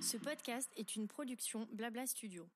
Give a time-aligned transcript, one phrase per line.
[0.00, 2.48] Ce podcast est une production Blabla Studio.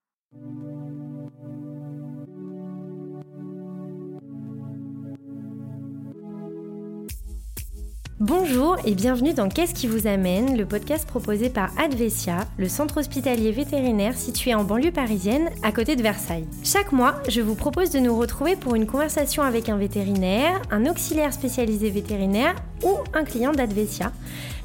[8.21, 12.99] Bonjour et bienvenue dans Qu'est-ce qui vous amène, le podcast proposé par Advesia, le centre
[12.99, 16.47] hospitalier vétérinaire situé en banlieue parisienne, à côté de Versailles.
[16.63, 20.85] Chaque mois, je vous propose de nous retrouver pour une conversation avec un vétérinaire, un
[20.85, 22.55] auxiliaire spécialisé vétérinaire
[22.85, 24.13] ou un client d'Advesia,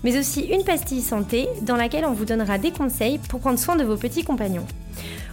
[0.03, 3.77] mais aussi une pastille santé dans laquelle on vous donnera des conseils pour prendre soin
[3.77, 4.67] de vos petits compagnons.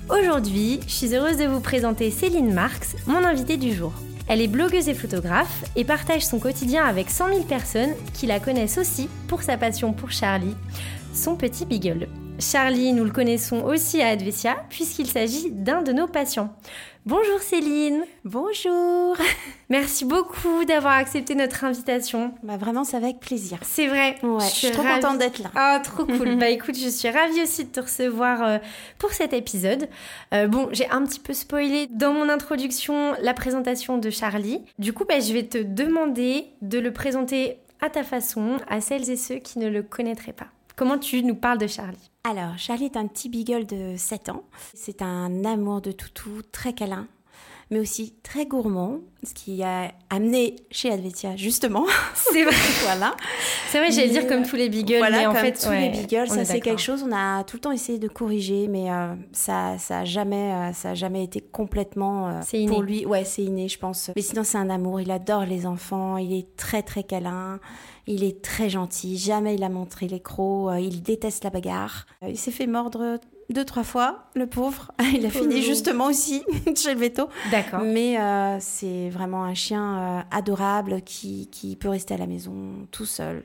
[0.09, 3.93] Aujourd'hui, je suis heureuse de vous présenter Céline Marx, mon invitée du jour.
[4.29, 8.41] Elle est blogueuse et photographe et partage son quotidien avec 100 000 personnes qui la
[8.41, 10.57] connaissent aussi pour sa passion pour Charlie,
[11.13, 12.09] son petit beagle.
[12.43, 16.53] Charlie, nous le connaissons aussi à Advesia puisqu'il s'agit d'un de nos patients.
[17.07, 18.05] Bonjour Céline.
[18.25, 19.17] Bonjour.
[19.71, 22.35] Merci beaucoup d'avoir accepté notre invitation.
[22.43, 23.59] Bah vraiment, c'est avec plaisir.
[23.63, 24.17] C'est vrai.
[24.23, 25.51] je suis trop contente d'être là.
[25.55, 26.37] Ah, trop cool.
[26.39, 28.59] bah écoute, je suis ravie aussi de te recevoir euh,
[28.99, 29.89] pour cet épisode.
[30.35, 34.63] Euh, bon, j'ai un petit peu spoilé dans mon introduction la présentation de Charlie.
[34.81, 39.09] Du coup, bah, je vais te demander de le présenter à ta façon à celles
[39.11, 40.49] et ceux qui ne le connaîtraient pas.
[40.75, 42.12] Comment tu nous parles de Charlie?
[42.25, 44.45] Alors, Charlie est un petit beagle de 7 ans.
[44.75, 47.09] C'est un amour de toutou, très câlin,
[47.73, 51.85] mais aussi très gourmand, ce qui a amené chez Advetia justement.
[52.15, 52.55] C'est vrai.
[52.85, 53.17] voilà.
[53.71, 56.29] C'est vrai, j'allais dire comme tous les beagles, voilà, mais en fait, tous les beagles,
[56.29, 57.05] ça c'est quelque chose.
[57.05, 60.73] On a tout le temps essayé de corriger, mais euh, ça, ça a jamais, euh,
[60.75, 62.71] ça a jamais été complètement euh, c'est inné.
[62.71, 63.05] pour lui.
[63.05, 64.11] Ouais, c'est inné, je pense.
[64.15, 65.01] Mais sinon, c'est un amour.
[65.01, 66.19] Il adore les enfants.
[66.19, 67.59] Il est très très câlin.
[68.07, 69.17] Il est très gentil.
[69.17, 70.73] Jamais il a montré les crocs.
[70.81, 72.07] Il déteste la bagarre.
[72.27, 73.19] Il s'est fait mordre
[73.51, 74.93] deux, trois fois, le pauvre.
[75.15, 76.43] Il a fini justement aussi
[76.77, 77.29] chez le veto.
[77.51, 77.81] D'accord.
[77.85, 82.53] Mais euh, c'est vraiment un chien euh, adorable qui, qui, peut rester à la maison
[82.91, 83.45] tout seul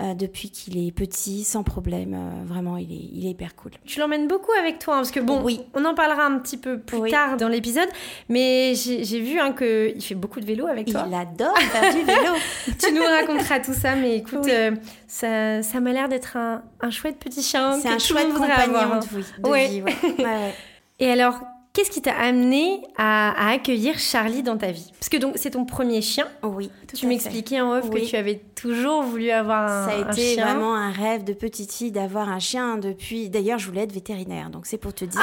[0.00, 2.16] euh, depuis qu'il est petit, sans problème.
[2.46, 3.72] vraiment, il est, il est hyper cool.
[3.84, 5.60] Tu l'emmènes beaucoup avec toi, hein, parce que bon, oui.
[5.74, 7.10] on en parlera un petit peu plus Oui.
[7.10, 7.88] tard dans l'épisode,
[8.28, 11.04] mais j'ai vu hein, qu'il fait beaucoup de vélo avec toi.
[11.06, 12.34] Il adore faire du vélo.
[12.78, 14.78] tu nous raconteras tout ça, mais écoute, Oui.
[15.06, 17.78] ça, ça m'a l'air d'être un, un chouette petit chien.
[17.80, 19.00] C'est un chouette compagnon avoir, hein.
[19.00, 19.68] de, vie- de Ouais.
[19.68, 19.82] vie.
[19.82, 19.94] ouais.
[20.18, 20.54] Ouais, ouais.
[20.98, 21.38] Et alors,
[21.74, 24.90] qu'est-ce qui t'a amené à, à accueillir Charlie dans ta vie?
[24.98, 26.26] Parce que donc c'est ton premier chien.
[26.42, 29.98] Oui, tout tu m'expliquais en off que tu avais toujours voulu avoir un, Ça a
[30.08, 30.44] un été chien.
[30.46, 33.28] vraiment un rêve de petite fille d'avoir un chien depuis.
[33.28, 35.20] D'ailleurs, je voulais être vétérinaire, donc c'est pour te dire.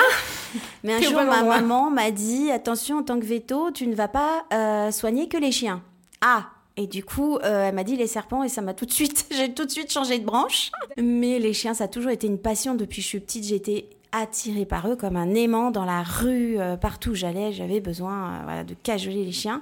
[0.83, 1.57] Mais un Ah T'es au jour, ma endroit.
[1.61, 5.37] maman m'a dit attention, en tant que veto, tu ne vas pas euh, soigner que
[5.37, 5.81] les chiens.
[6.21, 6.45] Ah
[6.75, 9.27] et du coup, euh, elle m'a dit les serpents et ça m'a tout de suite,
[9.31, 10.71] j'ai tout de suite changé de branche.
[10.97, 13.45] Mais les chiens, ça a toujours été une passion depuis que je suis petite.
[13.45, 17.79] J'étais attirée par eux comme un aimant dans la rue, euh, partout où j'allais, j'avais
[17.79, 19.61] besoin euh, voilà, de cajoler les chiens.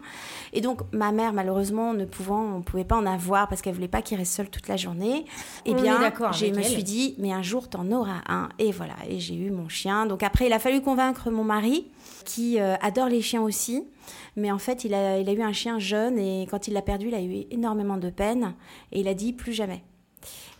[0.51, 3.87] Et donc ma mère, malheureusement, ne pouvant, on pouvait pas en avoir parce qu'elle voulait
[3.87, 5.25] pas qu'il reste seul toute la journée.
[5.65, 6.65] Eh On est bien, d'accord je me elle.
[6.65, 8.49] suis dit, mais un jour t'en auras un.
[8.59, 10.05] Et voilà, et j'ai eu mon chien.
[10.05, 11.87] Donc après, il a fallu convaincre mon mari,
[12.23, 13.83] qui euh, adore les chiens aussi.
[14.35, 16.81] Mais en fait, il a, il a eu un chien jeune et quand il l'a
[16.81, 18.55] perdu, il a eu énormément de peine.
[18.91, 19.83] Et il a dit plus jamais.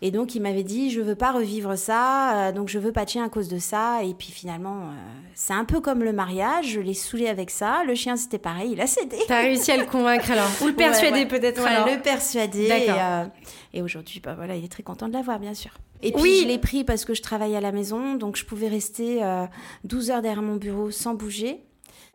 [0.04, 3.06] Et donc, il m'avait dit, je veux pas revivre ça, euh, donc je veux pas
[3.06, 4.04] de chien à cause de ça.
[4.04, 4.94] Et puis finalement, euh,
[5.36, 7.84] c'est un peu comme le mariage, je l'ai saoulé avec ça.
[7.86, 9.18] Le chien, c'était pareil, il a cédé.
[9.28, 11.26] T'as réussi à le convaincre alors Ou le persuader Ouais, ouais.
[11.28, 12.66] peut-être Ouais, alors le persuader.
[12.66, 13.26] Et, euh,
[13.74, 15.72] et aujourd'hui, bah voilà, il est très content de l'avoir, bien sûr.
[16.04, 16.40] Et puis, Oui.
[16.44, 19.46] je l'ai pris parce que je travaille à la maison, donc je pouvais rester euh,
[19.84, 21.64] 12 heures derrière mon bureau sans bouger.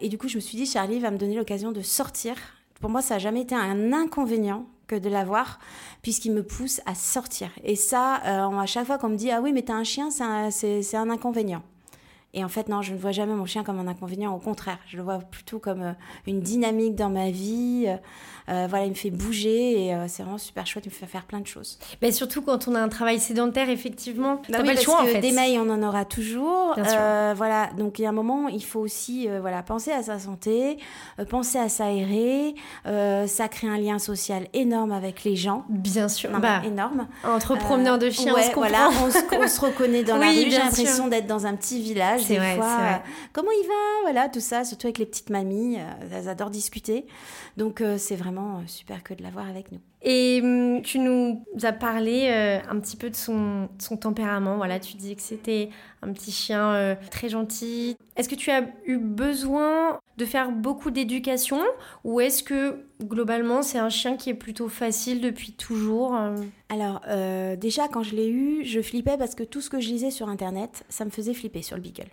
[0.00, 2.34] Et du coup, je me suis dit, Charlie va me donner l'occasion de sortir.
[2.80, 5.58] Pour moi, ça n'a jamais été un inconvénient que de l'avoir,
[6.02, 7.50] puisqu'il me pousse à sortir.
[7.64, 10.10] Et ça, euh, à chaque fois qu'on me dit, ah oui, mais t'as un chien,
[10.10, 11.62] c'est un, c'est- c'est un inconvénient.
[12.38, 14.32] Et en fait, non, je ne vois jamais mon chien comme un inconvénient.
[14.34, 15.92] Au contraire, je le vois plutôt comme euh,
[16.28, 17.86] une dynamique dans ma vie.
[17.88, 17.96] Euh,
[18.48, 20.84] euh, voilà, il me fait bouger et c'est vraiment super chouette.
[20.86, 21.80] Il me fait faire plein de choses.
[22.00, 25.02] Mais surtout quand on a un travail sédentaire, effectivement, Bah pas oui, le parce choix
[25.02, 25.18] en fait.
[25.18, 26.74] des mails, on en aura toujours.
[26.76, 26.94] Bien sûr.
[27.00, 30.02] Euh, voilà, donc il y a un moment, il faut aussi euh, voilà, penser à
[30.04, 30.76] sa santé,
[31.28, 32.54] penser à s'aérer.
[32.84, 35.64] Ça crée un lien social énorme avec les gens.
[35.68, 36.30] Bien sûr.
[36.30, 37.08] Non, bah, énorme.
[37.24, 38.60] entre promeneurs de chiens, ouais, on se comprend.
[38.68, 40.50] voilà, on se, on se reconnaît dans la Oui, rue.
[40.50, 42.20] J'ai l'impression d'être dans un petit village.
[42.26, 42.94] C'est vrai, fois, c'est vrai.
[42.94, 45.76] euh, comment il va Voilà, tout ça, surtout avec les petites mamies.
[45.78, 47.06] euh, elles adorent discuter.
[47.56, 49.80] Donc, euh, c'est vraiment super que de l'avoir avec nous.
[50.08, 53.68] Et hum, tu nous as parlé euh, un petit peu de son,
[54.00, 54.56] tempérament.
[54.56, 55.68] Voilà, tu dis que c'était
[56.00, 57.96] un petit chien euh, très gentil.
[58.14, 61.60] Est-ce que tu as eu besoin de faire beaucoup d'éducation
[62.04, 66.36] ou est-ce que globalement c'est un chien qui est plutôt facile depuis toujours euh?
[66.68, 67.00] Alors,
[67.56, 70.28] déjà, quand je l'ai eu, je flippais parce que tout ce que je lisais sur
[70.28, 72.08] Internet, ça me faisait flipper sur le Beagle.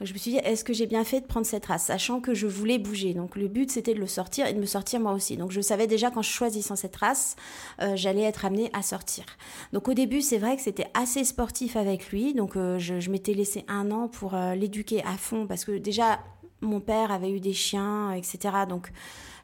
[0.00, 2.34] Je me suis dit, est-ce que j'ai bien fait de prendre cette race, sachant que
[2.34, 3.14] je voulais bouger.
[3.14, 5.36] Donc, le but, c'était de le sortir et de me sortir moi aussi.
[5.36, 7.36] Donc, je savais déjà qu'en choisissant cette race,
[7.80, 9.24] euh, j'allais être amenée à sortir.
[9.72, 12.34] Donc au début, c'est vrai que c'était assez sportif avec lui.
[12.34, 15.72] Donc euh, je, je m'étais laissé un an pour euh, l'éduquer à fond parce que
[15.72, 16.20] déjà,
[16.60, 18.38] mon père avait eu des chiens, etc.
[18.68, 18.92] Donc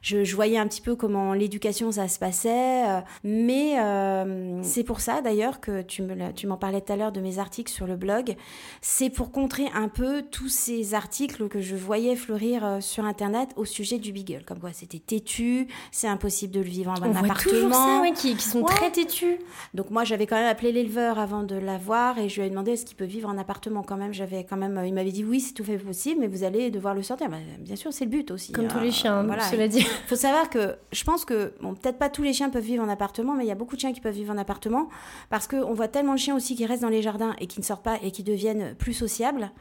[0.07, 2.87] je, voyais un petit peu comment l'éducation ça se passait.
[2.87, 6.95] Euh, mais euh, c'est pour ça d'ailleurs que tu me tu m'en parlais tout à
[6.95, 8.35] l'heure de mes articles sur le blog.
[8.81, 13.49] C'est pour contrer un peu tous ces articles que je voyais fleurir euh, sur internet
[13.55, 17.15] au sujet du beagle, comme quoi c'était têtu, c'est impossible de le vivre en On
[17.15, 17.35] appartement.
[17.35, 19.37] Toujours ça, ouais, qui, sont très têtus.
[19.73, 22.71] Donc moi j'avais quand même appelé l'éleveur avant de l'avoir et je lui ai demandé
[22.71, 24.13] est-ce qu'il peut vivre en appartement quand même.
[24.13, 26.93] J'avais quand même, il m'avait dit oui c'est tout fait possible, mais vous allez devoir
[26.93, 27.29] le sortir.
[27.29, 28.51] Bah, bien sûr c'est le but aussi.
[28.51, 29.43] Comme tous les chiens, voilà.
[29.43, 29.85] cela dit.
[30.07, 32.89] faut savoir que je pense que, bon, peut-être pas tous les chiens peuvent vivre en
[32.89, 34.89] appartement, mais il y a beaucoup de chiens qui peuvent vivre en appartement
[35.29, 37.65] parce qu'on voit tellement de chiens aussi qui restent dans les jardins et qui ne
[37.65, 39.51] sortent pas et qui deviennent plus sociables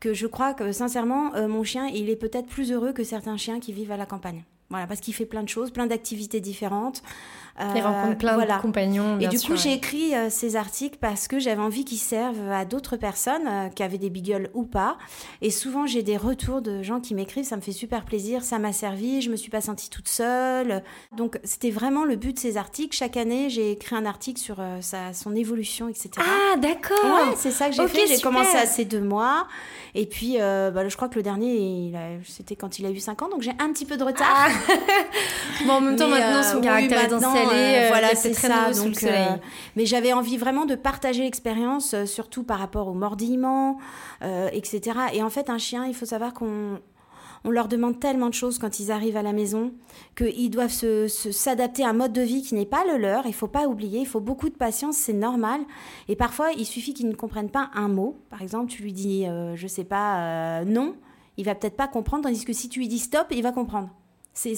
[0.00, 3.36] que je crois que sincèrement, euh, mon chien, il est peut-être plus heureux que certains
[3.36, 4.44] chiens qui vivent à la campagne.
[4.70, 7.02] Voilà, parce qu'il fait plein de choses, plein d'activités différentes.
[7.74, 9.18] Il rencontre plein de compagnons.
[9.20, 12.64] et du coup, j'ai écrit euh, ces articles parce que j'avais envie qu'ils servent à
[12.64, 14.96] d'autres personnes euh, qui avaient des beagles ou pas.
[15.42, 18.58] Et souvent, j'ai des retours de gens qui m'écrivent, ça me fait super plaisir, ça
[18.58, 20.82] m'a servi, je me suis pas sentie toute seule.
[21.16, 22.96] Donc, c'était vraiment le but de ces articles.
[22.96, 26.10] Chaque année, j'ai écrit un article sur euh, sa, son évolution, etc.
[26.18, 27.04] Ah, d'accord.
[27.04, 28.06] Ouais, c'est ça que j'ai fait.
[28.06, 29.48] J'ai commencé à ces deux mois.
[29.94, 31.92] Et puis, bah, je crois que le dernier,
[32.24, 34.28] c'était quand il a eu 5 ans, donc j'ai un petit peu de retard.
[34.30, 34.48] Ah.
[35.66, 37.12] bon, en même temps, maintenant, son caractère est
[37.54, 38.72] Euh, voilà, c'est très ça.
[38.72, 39.36] Donc, euh,
[39.76, 43.78] mais j'avais envie vraiment de partager l'expérience, euh, surtout par rapport au mordillement,
[44.52, 44.98] etc.
[45.12, 46.80] Et en fait, un chien, il faut savoir qu'on
[47.44, 49.72] on leur demande tellement de choses quand ils arrivent à la maison
[50.16, 53.26] qu'ils doivent s'adapter se, s'adapter à un mode de vie qui n'est pas le leur.
[53.26, 55.60] Il faut pas oublier, il faut beaucoup de patience, c'est normal.
[56.08, 58.20] Et parfois, il suffit qu'ils ne comprennent pas un mot.
[58.28, 60.96] Par exemple, tu lui dis, je je sais pas, non,
[61.36, 63.90] il va peut-être pas comprendre, tandis que si tu lui dis stop, il va comprendre.
[64.40, 64.54] C'est,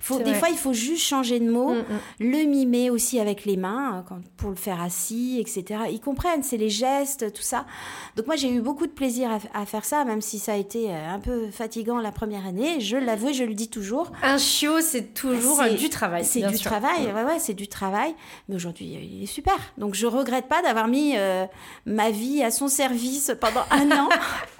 [0.00, 2.00] faut, des fois, il faut juste changer de mot, mm, mm.
[2.18, 5.82] le mimer aussi avec les mains euh, quand, pour le faire assis, etc.
[5.92, 7.64] Ils comprennent, c'est les gestes, tout ça.
[8.16, 10.90] Donc moi, j'ai eu beaucoup de plaisir à, faire ça, même si ça a été
[10.90, 12.80] euh, un peu fatigant la première année.
[12.80, 14.10] Je l'avoue, je le dis toujours.
[14.24, 16.24] Un chiot, c'est toujours du travail.
[16.24, 17.14] C'est du travail, mm.
[17.14, 18.12] ouais, ouais, c'est du travail.
[18.48, 19.54] Mais aujourd'hui, euh, il est super.
[19.78, 21.14] Donc je regrette pas d'avoir mis
[21.86, 24.08] ma vie à son service pendant un an.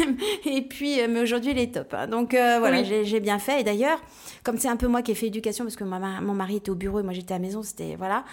[0.44, 1.94] et puis, mais aujourd'hui, il est top.
[1.94, 2.06] Hein.
[2.08, 3.60] Donc voilà, j'ai bien fait.
[3.60, 4.00] Et d'ailleurs,
[4.44, 6.74] comme c'est un peu moi qui ai fait éducation, parce que mon mari était au
[6.74, 8.24] bureau et moi j'étais à la maison, c'était voilà,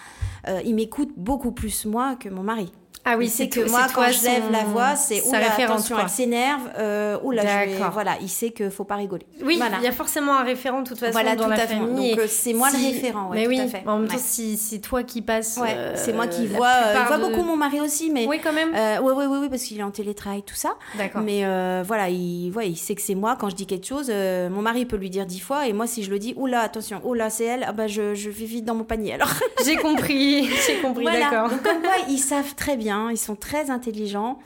[0.48, 2.72] euh, il m'écoute beaucoup plus moi que mon mari.
[3.08, 6.68] Ah oui, c'est que moi, quand je lève la voix, c'est oula, attention, elle s'énerve,
[6.76, 9.24] euh, oula, je voilà, il sait qu'il faut pas rigoler.
[9.44, 12.10] Oui, il y a forcément un référent de toute façon voilà, dans la famille.
[12.10, 13.82] Donc euh, c'est moi le référent, ouais, mais oui, tout à fait.
[13.86, 16.72] En même temps, si c'est toi qui passes, euh, c'est moi qui vois.
[16.94, 18.70] il voit beaucoup mon mari aussi, mais oui, quand même.
[19.02, 20.74] oui, oui, oui, oui, parce qu'il est en télétravail, tout ça.
[20.98, 21.22] D'accord.
[21.22, 21.44] Mais
[21.84, 24.10] voilà, il, ouais, il sait que c'est moi quand je dis quelque chose.
[24.10, 27.00] mon mari peut lui dire dix fois, et moi, si je le dis, oula, attention,
[27.04, 29.14] oula, c'est elle, ah bah, je, je vis vite dans mon panier.
[29.14, 29.30] Alors,
[29.64, 31.50] j'ai compris, j'ai compris, d'accord.
[31.50, 34.38] Donc comme ils savent très bien, ils sont très intelligents.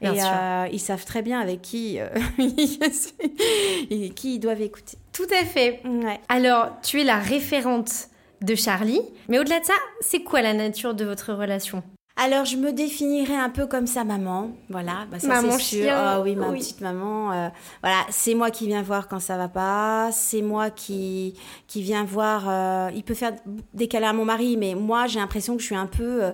[0.00, 2.08] et euh, ils savent très bien avec qui, euh,
[4.14, 4.98] qui ils doivent écouter.
[5.12, 5.82] Tout à fait.
[6.28, 8.08] Alors, tu es la référente
[8.42, 9.00] de Charlie.
[9.28, 11.82] Mais au-delà de ça, c'est quoi la nature de votre relation?
[12.16, 15.04] Alors, je me définirais un peu comme sa maman, voilà.
[15.10, 15.90] Bah, ça, maman sûr.
[15.92, 17.32] Oh, oui, ma petite maman.
[17.32, 17.48] Euh,
[17.82, 20.10] voilà, c'est moi qui viens voir quand ça va pas.
[20.12, 21.34] C'est moi qui
[21.66, 22.44] qui vient voir.
[22.48, 23.32] Euh, il peut faire
[23.72, 26.32] des câlins à mon mari, mais moi, j'ai l'impression que je suis un peu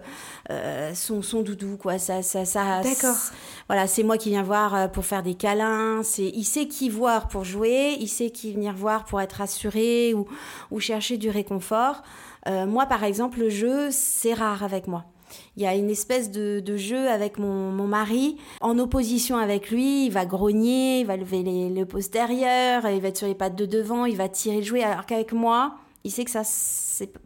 [0.50, 1.98] euh, son son doudou, quoi.
[1.98, 2.82] Ça, ça, ça.
[2.82, 3.16] D'accord.
[3.66, 6.02] Voilà, c'est moi qui viens voir pour faire des câlins.
[6.02, 7.96] C'est, il sait qui voir pour jouer.
[7.98, 10.26] Il sait qui venir voir pour être rassuré ou
[10.70, 12.02] ou chercher du réconfort.
[12.46, 15.06] moi, par exemple, le jeu, c'est rare avec moi.
[15.56, 18.36] Il y a une espèce de, jeu avec mon, mari.
[18.60, 23.08] En opposition avec lui, il va grogner, il va lever les, le postérieur, il va
[23.08, 24.82] être sur les pattes de devant, il va tirer le jouet.
[24.82, 26.42] Alors qu'avec moi, il sait que ça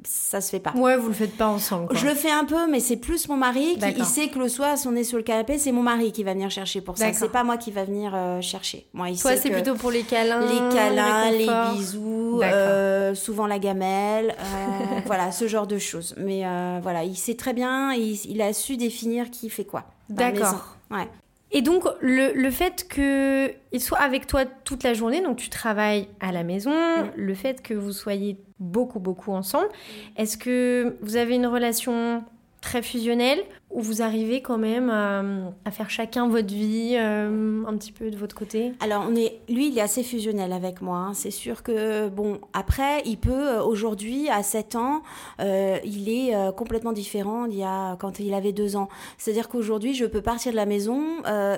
[0.04, 0.72] ça se fait pas.
[0.72, 1.88] Ouais, vous le faites pas ensemble.
[1.96, 4.48] Je le fais un peu, mais c'est plus mon mari qui il sait que le
[4.48, 6.96] soir, si on est sur le canapé, c'est mon mari qui va venir chercher pour
[6.98, 7.12] ça.
[7.12, 8.86] C'est pas moi qui va venir euh, chercher.
[8.92, 13.58] Moi, il Toi, c'est plutôt pour les câlins, les câlins, les bisous, euh, souvent la
[13.58, 16.14] gamelle, euh, voilà, ce genre de choses.
[16.16, 16.42] Mais
[16.80, 19.84] voilà, il sait très bien, il, il a su définir qui fait quoi.
[20.08, 20.76] D'accord.
[20.90, 21.08] Ouais.
[21.56, 26.08] Et donc, le, le fait qu'il soit avec toi toute la journée, donc tu travailles
[26.18, 26.74] à la maison,
[27.16, 29.68] le fait que vous soyez beaucoup, beaucoup ensemble,
[30.16, 32.24] est-ce que vous avez une relation
[32.60, 33.38] très fusionnelle
[33.74, 38.16] ou vous arrivez quand même à, faire chacun votre vie euh, un petit peu de
[38.16, 40.98] votre côté Alors, on est, lui, il est assez fusionnel avec moi.
[40.98, 41.14] Hein.
[41.14, 45.02] C'est sûr que, bon, après, il peut, euh, aujourd'hui, à 7 ans,
[45.40, 48.88] euh, il est complètement différent d'il y a, quand il avait 2 ans.
[49.18, 51.02] C'est-à-dire qu'aujourd'hui, je peux partir de la maison,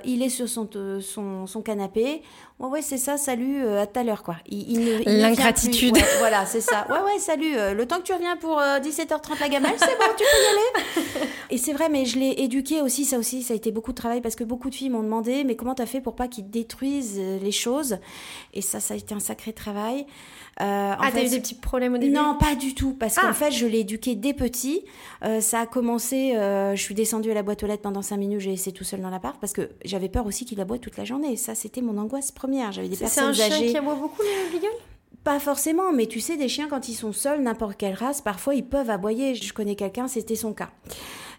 [0.04, 0.68] il est sur son,
[1.00, 2.22] son, son canapé,
[2.58, 4.36] Ouais, ouais, c'est ça, salut, à tout à l'heure, quoi.
[5.04, 5.98] L'ingratitude.
[6.20, 6.86] voilà, c'est ça.
[6.88, 7.52] Ouais, ouais, salut.
[7.52, 11.20] Le temps que tu reviens pour 17h30 euh, la gamelle, c'est bon, tu peux y
[11.20, 11.28] aller.
[11.50, 13.96] Et c'est vrai, mais je l'ai éduqué aussi, ça aussi, ça a été beaucoup de
[13.96, 16.48] travail parce que beaucoup de filles m'ont demandé, mais comment t'as fait pour pas qu'ils
[16.48, 17.98] détruisent les choses?
[18.54, 20.06] Et ça, ça a été un sacré travail.
[20.60, 22.12] Euh, ah, t'as eu des petits problèmes au début?
[22.12, 23.34] Non, pas du tout, parce qu'en ah.
[23.34, 24.84] fait, je l'ai éduqué dès petit.
[25.22, 28.16] Euh, ça a commencé, euh, je suis descendue à la boîte aux lettres pendant 5
[28.16, 30.96] minutes, j'ai laissé tout seul dans l'appart, parce que j'avais peur aussi qu'il aboie toute
[30.96, 31.36] la journée.
[31.36, 32.72] Ça, c'était mon angoisse première.
[32.72, 33.42] J'avais des personnes âgées.
[33.42, 34.72] C'est un chien qui aboie beaucoup, le beagle
[35.24, 38.54] pas forcément, mais tu sais, des chiens, quand ils sont seuls, n'importe quelle race, parfois
[38.54, 39.34] ils peuvent aboyer.
[39.34, 40.70] Je connais quelqu'un, c'était son cas.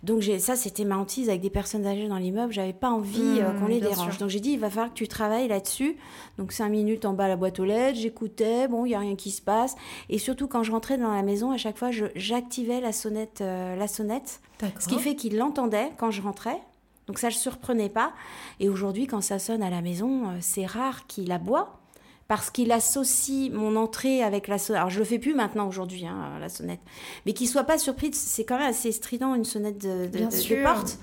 [0.04, 2.54] Donc ça, c'était ma hantise avec des personnes âgées dans l'immeuble.
[2.54, 4.18] J'avais pas envie euh, mmh, qu'on les dérange.
[4.18, 5.98] Donc j'ai dit, il va falloir que tu travailles là-dessus.
[6.38, 9.00] Donc cinq minutes en bas à la boîte aux lettres, j'écoutais, bon, il y a
[9.00, 9.76] rien qui se passe.
[10.10, 13.76] Et surtout quand je rentrais dans la maison, à chaque fois, j'activais la sonnette, euh,
[13.76, 14.42] la sonnette.
[14.80, 16.60] Ce qui fait qu'il l'entendait quand je rentrais.
[17.08, 18.12] Donc ça, je surprenais pas.
[18.60, 21.80] Et aujourd'hui, quand ça sonne à la maison, euh, c'est rare qu'il aboie
[22.28, 24.80] parce qu'il associe mon entrée avec la sonnette.
[24.80, 26.82] Alors je le fais plus maintenant aujourd'hui, hein, la sonnette,
[27.26, 31.00] mais qu'il soit pas surpris, c'est quand même assez strident une sonnette de, de, porte.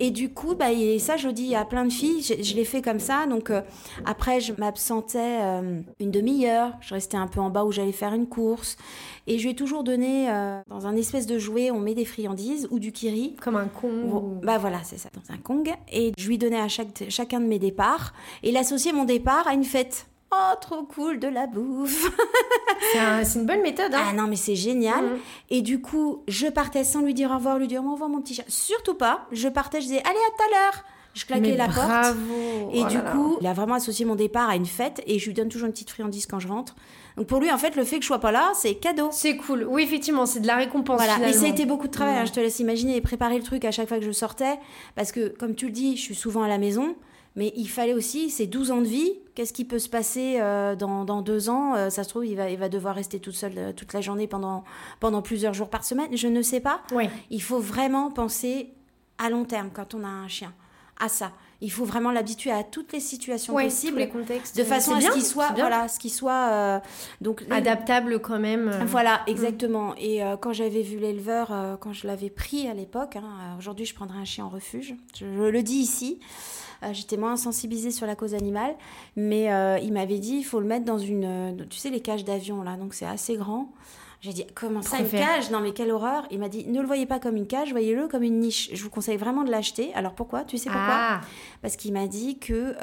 [0.00, 2.82] Et du coup, bah, et ça, je dis à plein de filles, je, l'ai fait
[2.82, 3.26] comme ça.
[3.26, 3.62] Donc euh,
[4.04, 8.14] après, je m'absentais euh, une demi-heure, je restais un peu en bas où j'allais faire
[8.14, 8.76] une course.
[9.26, 12.04] Et je lui ai toujours donné, euh, dans un espèce de jouet, on met des
[12.04, 13.34] friandises ou du kiri.
[13.42, 15.72] Comme un Kong Bah voilà, c'est ça, dans un Kong.
[15.92, 18.12] Et je lui donnais à chaque, chacun de mes départs.
[18.42, 20.06] Et il associait mon départ à une fête.
[20.30, 22.10] Oh, trop cool, de la bouffe.
[23.24, 23.94] c'est une bonne méthode.
[23.94, 24.08] Hein.
[24.10, 25.04] Ah non, mais c'est génial.
[25.04, 25.18] Mm.
[25.50, 28.20] Et du coup, je partais sans lui dire au revoir, lui dire au revoir mon
[28.20, 28.44] petit chat.
[28.48, 29.26] Surtout pas.
[29.32, 30.84] Je partais, je disais allez à tout à l'heure.
[31.14, 32.16] Je claquais la porte.
[32.72, 35.26] Et oh du coup, il a vraiment associé mon départ à une fête et je
[35.26, 36.76] lui donne toujours une petite friandise quand je rentre.
[37.16, 39.08] Donc pour lui, en fait, le fait que je sois pas là, c'est cadeau.
[39.10, 39.66] C'est cool.
[39.68, 40.98] Oui, effectivement, c'est de la récompense.
[40.98, 41.18] Voilà.
[41.18, 42.16] Mais ça a été beaucoup de travail.
[42.16, 42.28] Hein, mm.
[42.28, 44.58] je te laisse imaginer et préparer le truc à chaque fois que je sortais.
[44.94, 46.94] Parce que, comme tu le dis, je suis souvent à la maison.
[47.38, 50.74] Mais il fallait aussi, ces 12 ans de vie, qu'est-ce qui peut se passer euh,
[50.74, 53.36] dans, dans, deux ans euh, Ça se trouve, il va, il va devoir rester toute
[53.36, 54.64] seule euh, toute la journée pendant,
[54.98, 56.16] pendant plusieurs jours par semaine.
[56.16, 56.80] Je ne sais pas.
[56.90, 57.08] Oui.
[57.30, 58.74] Il faut vraiment penser
[59.18, 60.52] à long terme quand on a un chien,
[61.00, 61.32] à ça.
[61.60, 65.10] Il faut vraiment l'habituer à toutes les situations possibles, les contextes, de façon à ce
[65.10, 66.80] qu'il soit, voilà, ce qui soit
[67.20, 68.70] donc adaptable quand même.
[68.86, 69.30] Voilà, mm.
[69.30, 69.94] exactement.
[69.96, 74.18] Et quand j'avais vu l'éleveur, quand je l'avais pris à l'époque, hein, aujourd'hui je prendrais
[74.18, 74.94] un chien en refuge.
[75.18, 76.20] Je, je le dis ici.
[76.82, 78.74] Euh, j'étais moins sensibilisée sur la cause animale,
[79.16, 82.00] mais euh, il m'avait dit il faut le mettre dans une, euh, tu sais les
[82.00, 83.72] cages d'avion là, donc c'est assez grand.
[84.20, 85.50] J'ai dit comment ça une cage?
[85.50, 88.08] Non mais quelle horreur Il m'a dit ne le voyez pas comme une cage, voyez-le
[88.08, 88.70] comme une niche.
[88.72, 89.92] Je vous conseille vraiment de l'acheter.
[89.94, 90.44] Alors pourquoi?
[90.44, 90.88] Tu sais pourquoi?
[90.88, 91.20] Ah.
[91.62, 92.74] Parce qu'il m'a dit que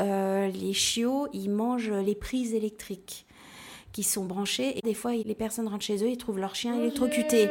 [0.47, 3.25] les chiots ils mangent les prises électriques
[3.91, 6.75] qui sont branchées et des fois les personnes rentrent chez eux ils trouvent leur chien
[6.75, 7.49] électrocuté.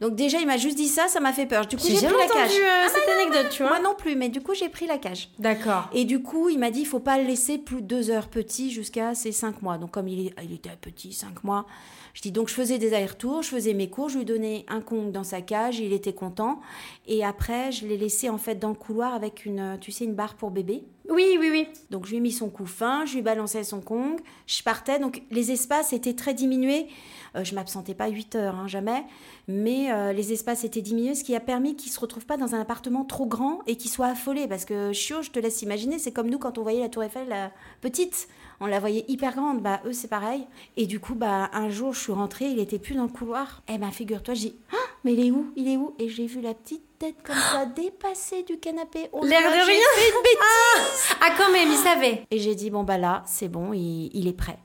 [0.00, 1.66] Donc déjà, il m'a juste dit ça, ça m'a fait peur.
[1.66, 2.52] Du coup, j'ai pris la cage.
[2.52, 3.72] Euh, ah, cette anecdote, tu vois.
[3.72, 5.28] Moi non plus, mais du coup, j'ai pris la cage.
[5.38, 5.90] D'accord.
[5.92, 8.28] Et du coup, il m'a dit, il faut pas le laisser plus de deux heures
[8.28, 9.76] petit jusqu'à ses cinq mois.
[9.76, 11.66] Donc comme il, il était petit, cinq mois,
[12.14, 14.80] je dis donc je faisais des allers-retours, je faisais mes cours, je lui donnais un
[14.80, 16.60] Kong dans sa cage, il était content.
[17.06, 20.14] Et après, je l'ai laissé en fait dans le couloir avec une, tu sais, une
[20.14, 20.84] barre pour bébé.
[21.10, 21.66] Oui, oui, oui.
[21.90, 25.00] Donc je lui ai mis son coup fin, je lui balançais son Kong, je partais.
[25.00, 26.86] Donc les espaces étaient très diminués.
[27.34, 29.04] Euh, je m'absentais pas 8 heures, hein, jamais.
[29.48, 32.54] Mais euh, les espaces étaient diminués, ce qui a permis qu'il se retrouve pas dans
[32.54, 34.46] un appartement trop grand et qu'il soit affolé.
[34.46, 37.02] Parce que chiot, je te laisse imaginer, c'est comme nous quand on voyait la Tour
[37.02, 37.50] Eiffel la
[37.80, 38.28] petite.
[38.60, 39.62] On la voyait hyper grande.
[39.62, 40.46] Bah, eux, c'est pareil.
[40.76, 43.62] Et du coup, bah, un jour, je suis rentrée, il était plus dans le couloir.
[43.68, 45.52] Eh ben, figure-toi, je dis, ah, mais il est où?
[45.56, 45.94] Il est où?
[45.98, 49.08] Et j'ai vu la petite tête comme ça dépasser du canapé.
[49.22, 49.86] L'air de rien.
[49.94, 51.16] Fait une bêtise.
[51.20, 52.24] Ah, quand même, il savait.
[52.30, 54.58] Et j'ai dit, bon, bah là, c'est bon, il est prêt.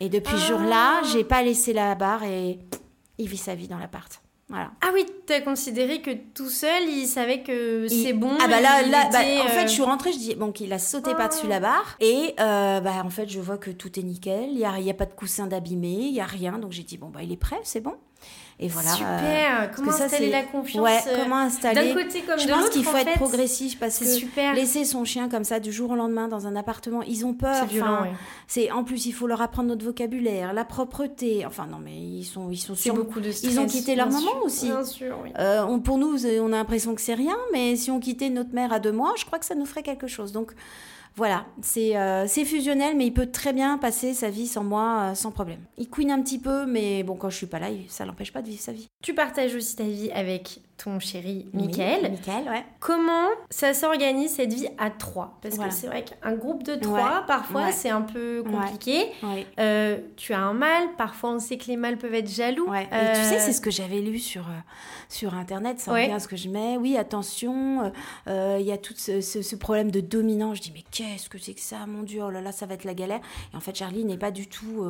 [0.00, 1.06] Et depuis ce jour-là, ah.
[1.10, 2.58] j'ai pas laissé la barre et
[3.18, 4.20] il vit sa vie dans l'appart.
[4.48, 4.72] Voilà.
[4.80, 8.36] Ah oui, tu as considéré que tout seul, il savait que c'est bon.
[8.40, 10.78] Ah bah là, là bah, en fait, je suis rentrée, je dis bon qu'il a
[10.78, 14.50] sauté par-dessus la barre et euh, bah en fait, je vois que tout est nickel,
[14.52, 16.84] il y a, y a pas de coussin d'abîmé, il y a rien, donc j'ai
[16.84, 17.94] dit bon bah il est prêt, c'est bon.
[18.58, 18.90] Et voilà.
[18.90, 19.70] Super.
[19.76, 20.98] comment installer la confiance Ouais.
[21.08, 24.06] Euh, comment installer D'un côté comme je de pense qu'il faut être progressif parce que
[24.06, 24.54] super.
[24.54, 27.54] laisser son chien comme ça du jour au lendemain dans un appartement, ils ont peur.
[27.60, 28.06] C'est violent.
[28.46, 31.44] C'est en plus il faut leur apprendre notre vocabulaire, la propreté.
[31.44, 32.94] Enfin non mais ils sont ils sont sur.
[32.94, 34.66] beaucoup de stress, Ils ont quitté leur maman aussi.
[34.66, 35.18] Bien sûr.
[35.22, 35.30] Oui.
[35.38, 38.54] Euh, on, pour nous on a l'impression que c'est rien, mais si on quittait notre
[38.54, 40.32] mère à deux mois, je crois que ça nous ferait quelque chose.
[40.32, 40.52] Donc
[41.16, 41.46] voilà,
[41.78, 45.30] euh, c'est fusionnel, mais il peut très bien passer sa vie sans moi, euh, sans
[45.30, 45.60] problème.
[45.78, 48.42] Il couine un petit peu, mais bon, quand je suis pas là, ça l'empêche pas
[48.42, 48.90] de vivre sa vie.
[49.02, 52.10] Tu partages aussi ta vie avec ton chéri Michael.
[52.10, 52.64] Michael, ouais.
[52.80, 55.38] Comment ça s'organise cette vie à trois?
[55.42, 59.06] Parce que c'est vrai qu'un groupe de trois, parfois, c'est un peu compliqué.
[59.58, 62.72] Euh, tu as un mâle, parfois on sait que les mâles peuvent être jaloux.
[62.74, 64.60] Et tu sais, c'est ce que j'avais lu sur, euh,
[65.08, 66.76] sur Internet, ça revient ce que je mets.
[66.76, 67.92] Oui, attention,
[68.28, 70.54] euh, il y a tout ce, problème de dominant.
[70.54, 72.74] Je dis, mais qu'est-ce que c'est que ça, mon Dieu, oh là là, ça va
[72.74, 73.20] être la galère.
[73.52, 74.84] Et en fait, Charlie n'est pas du tout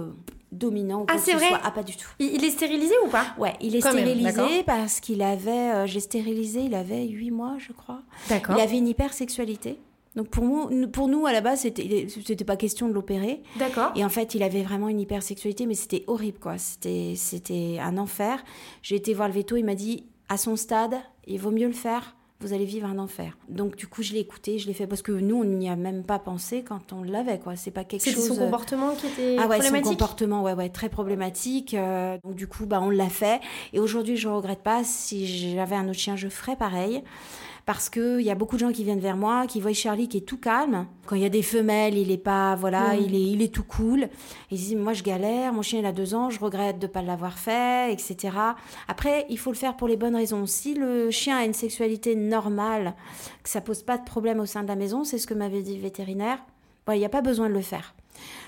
[0.52, 1.48] dominant ou ah, c'est vrai?
[1.62, 2.08] Ah, pas du tout.
[2.18, 3.26] Il, est stérilisé ou pas?
[3.38, 7.73] Ouais, il est stérilisé parce qu'il avait, euh, j'ai stérilisé, il avait 8 mois, je
[7.73, 8.02] crois.
[8.28, 8.56] D'accord.
[8.56, 9.78] Il avait une hypersexualité.
[10.14, 13.42] Donc pour nous, pour nous à la base, c'était, c'était pas question de l'opérer.
[13.59, 13.92] D'accord.
[13.95, 16.56] Et en fait, il avait vraiment une hypersexualité, mais c'était horrible, quoi.
[16.56, 18.42] C'était, c'était un enfer.
[18.83, 21.75] J'ai été voir le veto, il m'a dit, à son stade, il vaut mieux le
[21.75, 23.36] faire vous allez vivre un enfer.
[23.48, 25.76] Donc du coup, je l'ai écouté, je l'ai fait parce que nous, on n'y a
[25.76, 27.56] même pas pensé quand on l'avait, quoi.
[27.56, 28.14] C'est pas quelque chose.
[28.14, 31.74] C'était son euh, comportement qui était ah ouais, son comportement, ouais, ouais, très problématique.
[31.74, 33.40] Euh, donc du coup, bah, on l'a fait.
[33.72, 34.84] Et aujourd'hui, je regrette pas.
[34.84, 37.02] Si j'avais un autre chien, je ferais pareil
[37.66, 40.18] parce qu'il y a beaucoup de gens qui viennent vers moi, qui voient Charlie qui
[40.18, 40.87] est tout calme.
[41.04, 43.64] Quand il y a des femelles, il est pas, voilà, il, est, il est tout
[43.64, 44.08] cool.
[44.52, 46.92] Ils disent, moi je galère, mon chien il a deux ans, je regrette de ne
[46.92, 48.37] pas l'avoir fait, etc.
[48.87, 50.46] Après, il faut le faire pour les bonnes raisons.
[50.46, 52.94] Si le chien a une sexualité normale,
[53.42, 55.62] que ça pose pas de problème au sein de la maison, c'est ce que m'avait
[55.62, 56.38] dit le vétérinaire,
[56.94, 57.94] il n'y a pas besoin de le faire.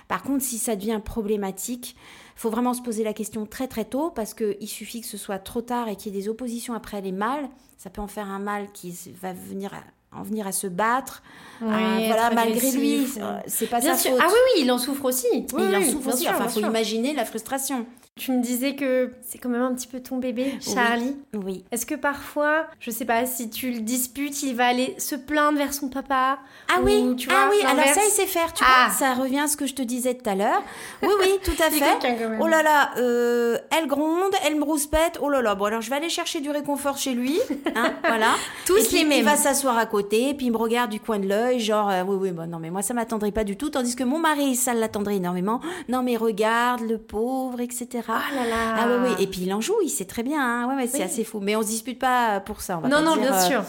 [0.06, 1.96] Par contre, si ça devient problématique,
[2.38, 5.38] faut vraiment se poser la question très très tôt parce qu'il suffit que ce soit
[5.38, 7.48] trop tard et qu'il y ait des oppositions après les mâles.
[7.76, 9.72] Ça peut en faire un mâle qui va venir
[10.12, 11.22] en venir à se battre.
[11.60, 13.06] voilà, malgré lui,
[13.46, 14.18] c'est pas sa faute.
[14.20, 15.26] Ah oui, oui, il en souffre aussi.
[15.32, 16.28] il en souffre aussi.
[16.28, 17.86] enfin, faut imaginer la frustration.
[18.18, 21.16] Tu me disais que c'est quand même un petit peu ton bébé, Charlie.
[21.34, 21.64] Oui.
[21.70, 25.58] Est-ce que parfois, je sais pas, si tu le disputes, il va aller se plaindre
[25.58, 27.64] vers son papa Ah oui, tu vois, ah oui.
[27.64, 28.52] Alors ça, il sait faire.
[28.52, 28.86] Tu ah.
[28.86, 30.62] vois, ça revient à ce que je te disais tout à l'heure.
[31.02, 32.16] Oui, oui, tout à fait.
[32.40, 35.18] Oh là là, euh, elle gronde, elle me rouspète.
[35.20, 35.54] Oh là là.
[35.54, 37.38] Bon, alors je vais aller chercher du réconfort chez lui.
[37.74, 38.34] Hein, voilà.
[38.66, 39.18] Tous les mêmes.
[39.18, 42.02] Il va s'asseoir à côté, puis il me regarde du coin de l'œil, genre euh,
[42.06, 43.70] oui, oui, bon, non, mais moi ça m'attendrait pas du tout.
[43.70, 45.60] Tandis que mon mari, ça l'attendrait énormément.
[45.88, 47.88] Non, mais regarde le pauvre, etc.
[48.08, 48.74] Ah là là.
[48.76, 49.22] Ah oui, oui.
[49.22, 50.42] Et puis il en joue, il sait très bien.
[50.42, 50.76] Hein.
[50.76, 51.40] Ouais, c'est assez fou.
[51.40, 52.78] Mais on se dispute pas pour ça.
[52.78, 53.64] On va non, non, bien euh, sûr.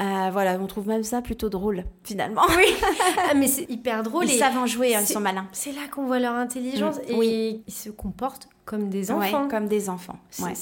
[0.00, 2.42] Euh, voilà, on trouve même ça plutôt drôle, finalement.
[2.56, 2.66] Oui.
[3.30, 4.24] Ah, mais c'est hyper drôle.
[4.24, 5.46] Ils savent en jouer, hein, ils sont malins.
[5.52, 6.96] C'est là qu'on voit leur intelligence.
[6.96, 7.10] Mm.
[7.10, 7.62] Et oui.
[7.66, 9.48] ils se comportent comme des enfants.
[9.48, 10.18] comme des enfants.
[10.38, 10.52] Ouais.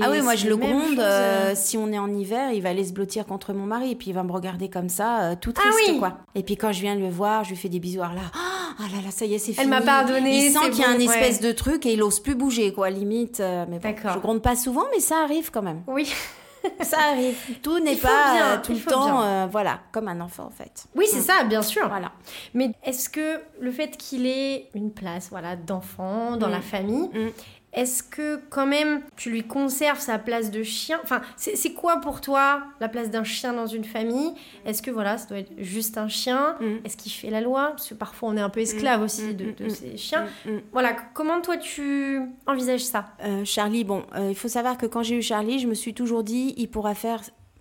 [0.00, 0.98] ah oui, moi je le gronde.
[0.98, 3.96] Euh, si on est en hiver, il va aller se blottir contre mon mari et
[3.96, 6.18] puis il va me regarder comme ça, tout ah triste quoi.
[6.34, 8.02] Et puis quand je viens le voir, je lui fais des bisous.
[8.02, 9.64] Alors là, ah là là, ça y est, c'est fini.
[9.64, 10.46] Elle m'a pardonné.
[10.46, 12.90] Il sent qu'il y a un espèce de truc et il ose plus bouger quoi,
[12.90, 13.40] limite.
[13.40, 15.82] mais bon, je gronde pas souvent, mais ça arrive quand même.
[15.86, 16.12] Oui.
[16.82, 17.36] ça arrive.
[17.62, 20.84] Tout n'est pas bien, tout le temps, euh, voilà, comme un enfant en fait.
[20.94, 21.22] Oui, c'est mm.
[21.22, 21.88] ça, bien sûr.
[21.88, 22.12] Voilà.
[22.54, 26.52] Mais est-ce que le fait qu'il ait une place, voilà, d'enfant dans mm.
[26.52, 27.30] la famille, mm.
[27.72, 30.98] Est-ce que quand même tu lui conserves sa place de chien?
[31.02, 34.32] Enfin, c'est quoi pour toi la place d'un chien dans une famille?
[34.64, 36.56] Est-ce que voilà, ça doit être juste un chien?
[36.60, 36.84] Mm.
[36.84, 37.68] Est-ce qu'il fait la loi?
[37.70, 39.04] Parce que parfois on est un peu esclave mm.
[39.04, 40.26] aussi mm, de, ces chiens.
[40.72, 43.14] Voilà, comment toi tu envisages ça?
[43.22, 45.94] Euh, Charlie, bon, euh, il faut savoir que quand j'ai eu Charlie, je me suis
[45.94, 47.20] toujours dit, il pourra faire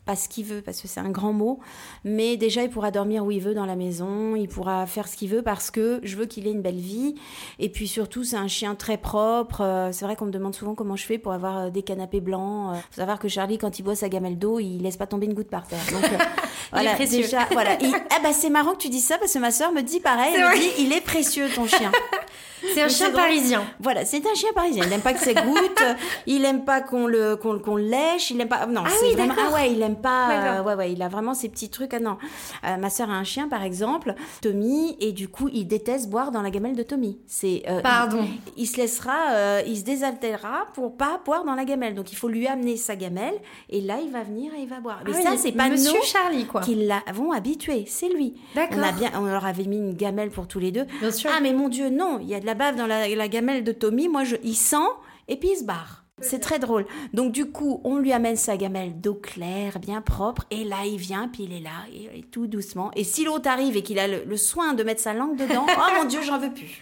[0.09, 1.59] pas ce qu'il veut parce que c'est un grand mot,
[2.03, 5.15] mais déjà il pourra dormir où il veut dans la maison, il pourra faire ce
[5.15, 7.13] qu'il veut parce que je veux qu'il ait une belle vie.
[7.59, 9.61] Et puis surtout c'est un chien très propre.
[9.61, 12.21] Euh, c'est vrai qu'on me demande souvent comment je fais pour avoir euh, des canapés
[12.21, 12.71] blancs.
[12.73, 15.05] Il euh, faut savoir que Charlie quand il boit sa gamelle d'eau, il laisse pas
[15.05, 15.77] tomber une goutte par terre.
[15.91, 16.01] Donc
[16.71, 17.77] voilà, déjà voilà.
[18.09, 20.33] ah bah c'est marrant que tu dis ça parce que ma soeur me dit pareil,
[20.33, 21.91] elle me dit il est précieux ton chien.
[22.73, 23.63] C'est un chien parisien.
[23.79, 24.83] Voilà, c'est un chien parisien.
[24.83, 25.83] Il n'aime pas que ça goûte,
[26.27, 29.53] il n'aime pas qu'on le qu'on lèche, il n'aime pas non, ah c'est vraiment ah
[29.53, 32.17] ouais, il aime pas euh, ouais ouais, il a vraiment ses petits trucs ah non.
[32.65, 36.31] Euh, ma sœur a un chien par exemple, Tommy et du coup, il déteste boire
[36.31, 37.19] dans la gamelle de Tommy.
[37.27, 38.25] C'est euh, Pardon.
[38.57, 41.95] Il, se laissera il se désaltérera pour pas boire dans la gamelle.
[41.95, 43.35] Donc il faut lui amener sa gamelle
[43.69, 45.01] et là il va venir et il va boire.
[45.05, 46.61] Mais ah ça c'est pas Monsieur Charlie quoi.
[46.61, 48.35] Qui l'avons habitué, c'est lui.
[48.55, 48.79] D'accord.
[48.79, 50.85] On a bien on leur avait mis une gamelle pour tous les deux.
[51.01, 51.29] Bien sûr.
[51.33, 53.71] Ah mais mon dieu, non, il y a de la bave dans la, gamelle de
[53.71, 54.09] Tommy.
[54.09, 54.89] Moi, je, il sent
[55.27, 55.98] et puis il se barre.
[56.21, 56.85] C'est très drôle.
[57.13, 60.97] Donc du coup, on lui amène sa gamelle d'eau claire, bien propre, et là il
[60.97, 62.91] vient, puis il est là, et, tout doucement.
[62.95, 65.81] Et si l'autre arrive et qu'il a le, soin de mettre sa langue dedans, oh
[65.97, 66.81] mon Dieu, j'en veux plus.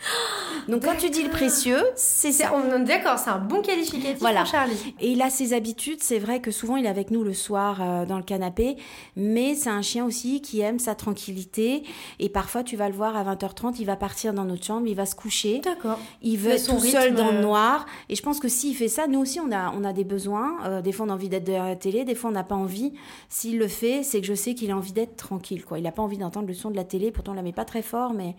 [0.67, 2.51] Donc quand tu dis le précieux, c'est ça.
[2.53, 4.41] On est d'accord, c'est un bon qualificatif voilà.
[4.41, 4.95] pour Charlie.
[4.99, 6.01] Et il a ses habitudes.
[6.01, 8.77] C'est vrai que souvent il est avec nous le soir euh, dans le canapé,
[9.15, 11.83] mais c'est un chien aussi qui aime sa tranquillité.
[12.19, 14.95] Et parfois tu vas le voir à 20h30, il va partir dans notre chambre, il
[14.95, 15.59] va se coucher.
[15.59, 15.99] D'accord.
[16.21, 17.85] Il veut être tout seul dans le noir.
[18.09, 20.57] Et je pense que s'il fait ça, nous aussi, on a, des besoins.
[20.65, 22.55] Euh, des fois, on a envie d'être derrière la télé, des fois, on n'a pas
[22.55, 22.93] envie.
[23.29, 25.65] S'il le fait, c'est que je sais qu'il a envie d'être tranquille.
[25.65, 25.79] Quoi.
[25.79, 27.65] Il n'a pas envie d'entendre le son de la télé, pourtant, on la met pas
[27.65, 28.35] très fort, mais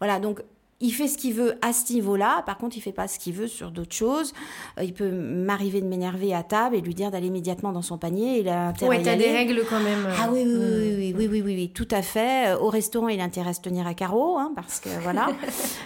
[0.00, 0.20] voilà.
[0.20, 0.42] Donc,
[0.82, 2.42] il fait ce qu'il veut à ce niveau-là.
[2.44, 4.34] Par contre, il fait pas ce qu'il veut sur d'autres choses.
[4.78, 7.98] Euh, il peut m'arriver de m'énerver à table et lui dire d'aller immédiatement dans son
[7.98, 8.40] panier.
[8.40, 10.08] Il a intérêt ouais, t'as des règles quand même.
[10.20, 12.54] Ah oui, oui, oui, oui, oui, oui, oui, tout à fait.
[12.54, 15.28] Au restaurant, il a intérêt à se tenir à carreau, hein, parce que voilà.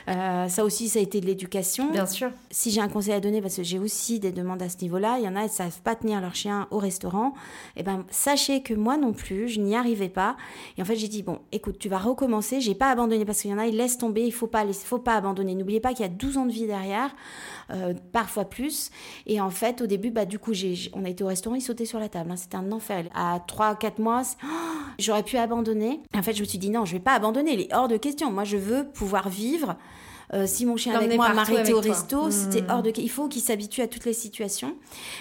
[0.48, 1.92] ça aussi, ça a été de l'éducation.
[1.92, 2.30] Bien sûr.
[2.50, 5.16] Si j'ai un conseil à donner, parce que j'ai aussi des demandes à ce niveau-là,
[5.18, 7.34] il y en a, ils savent pas tenir leur chien au restaurant.
[7.76, 10.36] Eh ben, sachez que moi non plus, je n'y arrivais pas.
[10.78, 12.60] Et en fait, j'ai dit bon, écoute, tu vas recommencer.
[12.60, 14.24] J'ai pas abandonné parce qu'il y en a, ils laissent tomber.
[14.24, 15.54] Il faut pas, faut pas abandonner.
[15.54, 17.14] N'oubliez pas qu'il y a 12 ans de vie derrière,
[17.70, 18.90] euh, parfois plus.
[19.26, 21.62] Et en fait, au début, bah du coup, j'ai, on a été au restaurant, ils
[21.62, 22.30] sautaient sur la table.
[22.30, 22.36] Hein.
[22.36, 23.04] C'était un enfer.
[23.14, 24.22] À 3-4 mois,
[24.98, 26.00] j'aurais pu abandonner.
[26.14, 27.52] En fait, je me suis dit non, je vais pas abandonner.
[27.52, 28.30] Il est hors de question.
[28.30, 29.76] Moi, je veux pouvoir vivre
[30.34, 32.70] euh, si mon chien avec moi m'arrêtait au resto, c'était mmh.
[32.70, 32.92] hors de.
[32.96, 34.76] Il faut qu'il s'habitue à toutes les situations.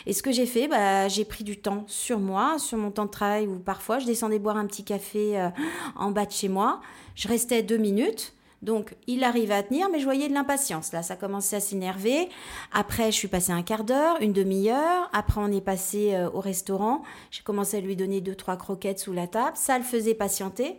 [0.05, 3.05] Et ce que j'ai fait, bah, j'ai pris du temps sur moi, sur mon temps
[3.05, 5.49] de travail, ou parfois je descendais boire un petit café euh,
[5.95, 6.81] en bas de chez moi.
[7.15, 8.33] Je restais deux minutes.
[8.65, 10.91] Donc, il arrivait à tenir, mais je voyais de l'impatience.
[10.91, 12.29] Là, ça commençait à s'énerver.
[12.73, 15.09] Après, je suis passée un quart d'heure, une demi-heure.
[15.13, 17.03] Après, on est passé euh, au restaurant.
[17.29, 19.55] J'ai commencé à lui donner deux, trois croquettes sous la table.
[19.55, 20.77] Ça le faisait patienter.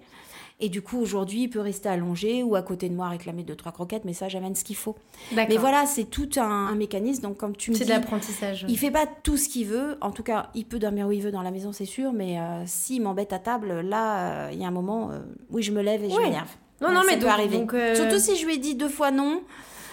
[0.59, 3.57] Et du coup, aujourd'hui, il peut rester allongé ou à côté de moi réclamer deux,
[3.57, 4.97] trois croquettes, mais ça, j'amène ce qu'il faut.
[5.35, 7.23] Mais voilà, c'est tout un, mécanisme.
[7.23, 7.81] Donc, comme tu me dis.
[7.81, 8.65] C'est de l'apprentissage.
[8.69, 9.99] Il fait pas tout ce qu'il veut.
[10.01, 12.13] En tout cas, il peut dormir où il veut dans la maison, c'est sûr.
[12.13, 15.21] Mais euh, s'il m'embête à table, là, euh, il y a un moment euh,
[15.51, 16.49] où je me lève et je m'énerve.
[16.81, 17.67] Non, non, mais ça peut arriver.
[17.95, 19.43] Surtout si je lui ai dit deux fois non.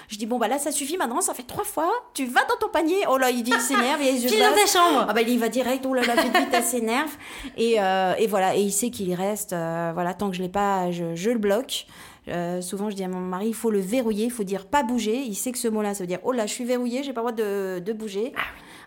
[0.09, 1.89] Je dis, bon, bah là, ça suffit maintenant, ça fait trois fois.
[2.13, 2.97] Tu vas dans ton panier.
[3.09, 3.99] Oh là, il dit, il s'énerve.
[4.01, 5.05] Il File dans ta chambre.
[5.09, 5.85] Ah bah, il va direct.
[5.87, 7.09] Oh là là, vite, vite, s'énerve.
[7.57, 8.55] Et, euh, et voilà.
[8.55, 9.53] Et il sait qu'il reste.
[9.53, 11.87] Euh, voilà, tant que je l'ai pas, je, je le bloque.
[12.27, 14.83] Euh, souvent, je dis à mon mari, il faut le verrouiller, il faut dire pas
[14.83, 15.17] bouger.
[15.17, 17.21] Il sait que ce mot-là, ça veut dire, oh là, je suis verrouillé, j'ai pas
[17.21, 18.33] le droit de, de bouger.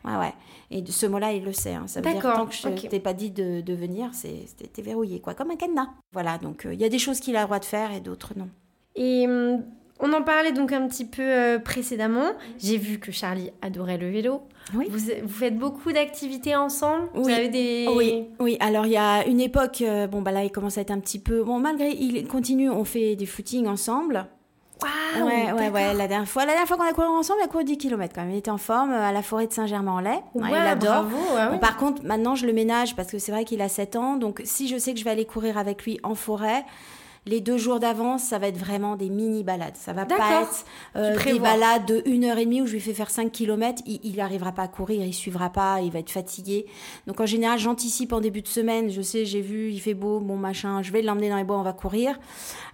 [0.05, 0.35] Ah ouais, ouais.
[0.71, 1.75] Et ce mot-là, il le sait.
[1.75, 1.87] Hein.
[1.87, 5.35] Ça veut dire tant que je t'ai pas dit de, de venir, c'est verrouillé, quoi,
[5.35, 5.89] comme un cadenas.
[6.13, 8.33] Voilà, donc il y a des choses qu'il a le droit de faire et d'autres
[8.37, 8.49] non.
[8.97, 9.63] Et hum,
[10.01, 12.33] on en parlait donc un petit peu euh, précédemment.
[12.59, 14.43] J'ai vu que Charlie adorait le vélo.
[14.75, 14.89] Oui.
[14.91, 17.09] Vous, faites beaucoup d'activités ensemble?
[17.15, 17.23] Oui.
[17.23, 17.87] Vous avez des...
[17.95, 18.25] oui.
[18.41, 20.91] oui, alors il y a une époque, euh, bon bah là il commence à être
[20.91, 21.43] un petit peu...
[21.45, 24.27] Bon malgré, il continue, on fait des footings ensemble.
[24.83, 27.45] Wow, ouais, ouais, ouais, la dernière fois, la dernière fois qu'on a couru ensemble, il
[27.45, 28.31] a couru 10 km quand même.
[28.33, 30.21] Il était en forme euh, à la forêt de Saint-Germain-en-Laye.
[30.35, 31.07] il adore.
[31.61, 34.17] par contre, maintenant, je le ménage parce que c'est vrai qu'il a 7 ans.
[34.17, 36.65] Donc, si je sais que je vais aller courir avec lui en forêt,
[37.27, 39.77] les deux jours d'avance, ça va être vraiment des mini balades.
[39.77, 42.81] Ça va pas être euh, des balades de une heure et demie où je lui
[42.81, 43.83] fais faire 5 km.
[43.87, 46.67] Il n'arrivera pas à courir, il suivra pas, il va être fatigué.
[47.09, 48.91] Donc en général, j'anticipe en début de semaine.
[48.91, 51.59] Je sais, j'ai vu, il fait beau, bon machin, je vais l'emmener dans les bois,
[51.59, 52.17] on va courir.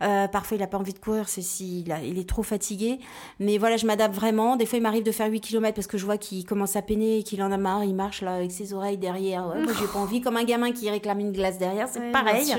[0.03, 2.99] Euh, parfois, il n'a pas envie de courir, c'est s'il il est trop fatigué.
[3.41, 4.57] Mais voilà, je m'adapte vraiment.
[4.57, 6.83] Des fois, il m'arrive de faire 8 km parce que je vois qu'il commence à
[6.83, 7.85] peiner et qu'il en a marre.
[7.85, 9.47] Il marche là avec ses oreilles derrière.
[9.47, 10.21] Ouais, moi, j'ai pas envie.
[10.21, 12.55] Comme un gamin qui réclame une glace derrière, c'est pareil.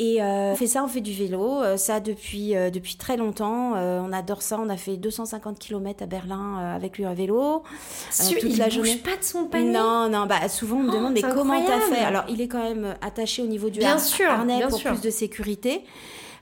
[0.00, 3.16] Et euh, on fait ça, on fait du vélo, euh, ça depuis, euh, depuis très
[3.16, 3.72] longtemps.
[3.74, 7.64] on adore ça, on a fait 250 km à Berlin avec lui à vélo.
[8.16, 8.96] toute il la journée.
[8.96, 9.72] pas de son panier?
[9.72, 12.04] Non, non, bah, souvent on me demande, mais comment t'as fait?
[12.04, 15.00] Alors il est quand même attaché au niveau du bien sûr, harnais bien pour plus
[15.00, 15.82] de sécurité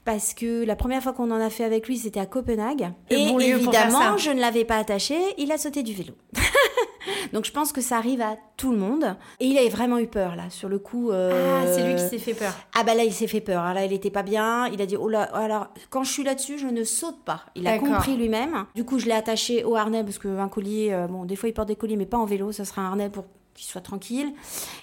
[0.06, 2.92] parce que la première fois qu'on en a fait avec lui, c'était à Copenhague.
[3.10, 6.14] Et, évidemment, je ne l'avais pas attaché, il a sauté du vélo.
[7.32, 9.16] Donc je pense que ça arrive à tout le monde.
[9.40, 11.10] Et il avait vraiment eu peur là, sur le coup.
[11.10, 12.52] Euh, ah, c'est lui qui s'est fait peur.
[12.78, 13.62] Ah bah là, il s'est fait peur.
[13.62, 14.68] Alors, là, il était pas bien.
[14.68, 17.42] Il a dit oh là, alors quand je suis là-dessus, je ne saute pas.
[17.56, 18.64] Il a compris lui-même.
[18.76, 21.52] Du coup, je l'ai attaché au harnais parce qu'un collier, euh, bon, des fois il
[21.52, 22.52] porte des colliers, mais pas en vélo.
[22.52, 23.24] Ça sera un harnais pour
[23.56, 24.32] qu'il soit tranquille.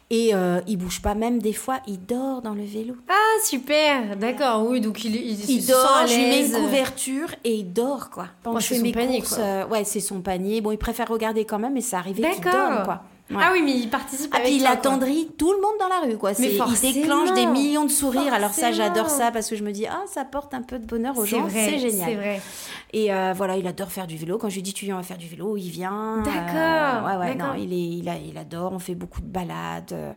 [0.09, 2.95] Et euh, il bouge pas, même des fois, il dort dans le vélo.
[3.09, 7.55] Ah, super D'accord, oui, donc il, il, il dort, je lui mets une couverture et
[7.55, 8.27] il dort, quoi.
[8.43, 10.61] Pendant je fais mes panier, courses, euh, ouais, c'est son panier.
[10.61, 13.03] Bon, il préfère regarder quand même, mais ça arrivait qu'il dorme, quoi.
[13.39, 16.01] Ah oui, mais il participe ah, avec puis il attendrit tout le monde dans la
[16.01, 16.31] rue, quoi.
[16.39, 18.33] Mais il déclenche des millions de sourires.
[18.33, 20.85] Alors ça, j'adore ça parce que je me dis, ah, ça porte un peu de
[20.85, 21.47] bonheur aux gens.
[21.49, 22.09] C'est génial.
[22.09, 22.41] C'est vrai.
[22.95, 24.37] Et euh, voilà, il adore faire du vélo.
[24.37, 26.21] Quand je lui dis, tu viens, on va faire du vélo, il vient.
[26.23, 27.07] D'accord.
[27.07, 28.71] ouais, ouais, non, il, est, il, a, il adore.
[28.71, 30.15] On fait beaucoup de balades.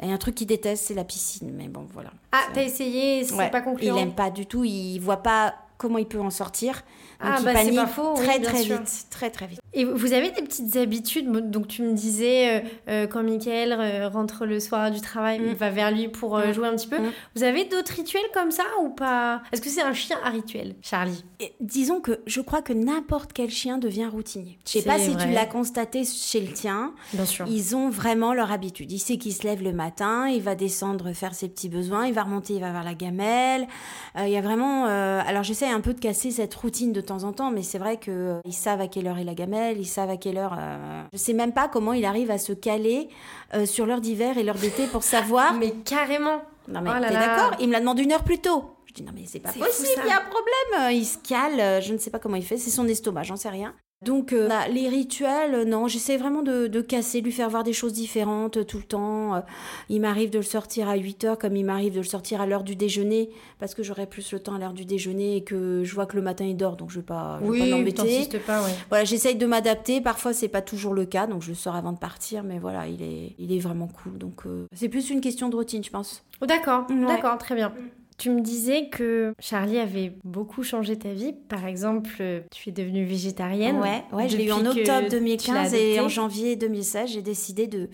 [0.00, 1.52] Et un truc qu'il déteste, c'est la piscine.
[1.54, 2.10] Mais bon, voilà.
[2.32, 3.96] Ah, t'as essayé, c'est pas concluant.
[3.96, 4.64] Il aime pas du tout.
[4.64, 6.82] Il voit pas comment il peut en sortir.
[7.22, 8.14] Ah, bah c'est pas faux.
[8.14, 9.06] Très, très vite.
[9.10, 9.60] Très, très vite.
[9.74, 14.08] Et vous avez des petites habitudes Donc, tu me disais, euh, euh, quand Michael euh,
[14.08, 15.54] rentre le soir du travail, il mm.
[15.54, 16.52] va vers lui pour mm.
[16.52, 16.98] jouer un petit peu.
[16.98, 17.12] Mm.
[17.36, 19.42] Vous avez d'autres rituels comme ça ou pas?
[19.52, 21.24] Est-ce que c'est un chien à rituel, Charlie?
[21.60, 24.58] Disons que je crois que n'importe quel chien devient routinier.
[24.66, 26.92] Je sais pas si tu l'as constaté chez le tien.
[27.14, 27.46] Bien sûr.
[27.48, 28.92] Ils ont vraiment leur habitude.
[28.92, 32.12] Il sait qu'il se lève le matin, il va descendre faire ses petits besoins, il
[32.12, 33.66] va remonter, il va vers la gamelle.
[34.18, 34.84] Il y a vraiment.
[34.84, 37.98] alors, j'essaie un peu de casser cette routine de temps en temps, mais c'est vrai
[37.98, 40.56] qu'ils savent à quelle heure est la gamelle, ils savent à quelle heure.
[40.58, 41.02] Euh...
[41.12, 43.08] Je sais même pas comment il arrive à se caler
[43.54, 45.54] euh, sur l'heure d'hiver et l'heure d'été pour savoir.
[45.58, 46.42] mais carrément.
[46.68, 47.52] Non mais oh t'es d'accord?
[47.60, 48.76] Il me l'a demandé une heure plus tôt.
[48.86, 50.92] Je dis non mais c'est pas possible, il y a un problème.
[50.92, 53.48] Il se cale, je ne sais pas comment il fait, c'est son estomac, j'en sais
[53.48, 53.74] rien.
[54.04, 57.62] Donc euh, bah, les rituels, euh, non, j'essaie vraiment de, de, casser, lui faire voir
[57.62, 59.42] des choses différentes euh, tout le temps.
[59.88, 62.46] il m'arrive de le sortir à 8 heures comme il m'arrive de le sortir à
[62.46, 65.84] l'heure du déjeuner parce que j'aurai plus le temps à l'heure du déjeuner et que
[65.84, 68.28] je vois que le matin il dort donc je ne vais pas, oui, pas l'embêter.
[68.46, 70.00] Pas, Voilà, j'essaye de m'adapter.
[70.00, 72.88] Parfois c'est pas toujours le cas donc je le sors avant de partir mais voilà,
[72.88, 74.18] il est, il est vraiment cool.
[74.18, 74.42] Donc
[74.74, 76.24] c'est plus une question de routine je pense.
[76.40, 77.72] Oh, d'accord, d'accord, très bien.
[78.18, 81.32] Tu me disais que Charlie avait beaucoup changé ta vie.
[81.48, 82.10] Par exemple,
[82.50, 83.78] tu es devenue végétarienne.
[83.78, 87.88] Ouais, ouais je l'ai eu en octobre 2015 et en janvier 2016, j'ai décidé de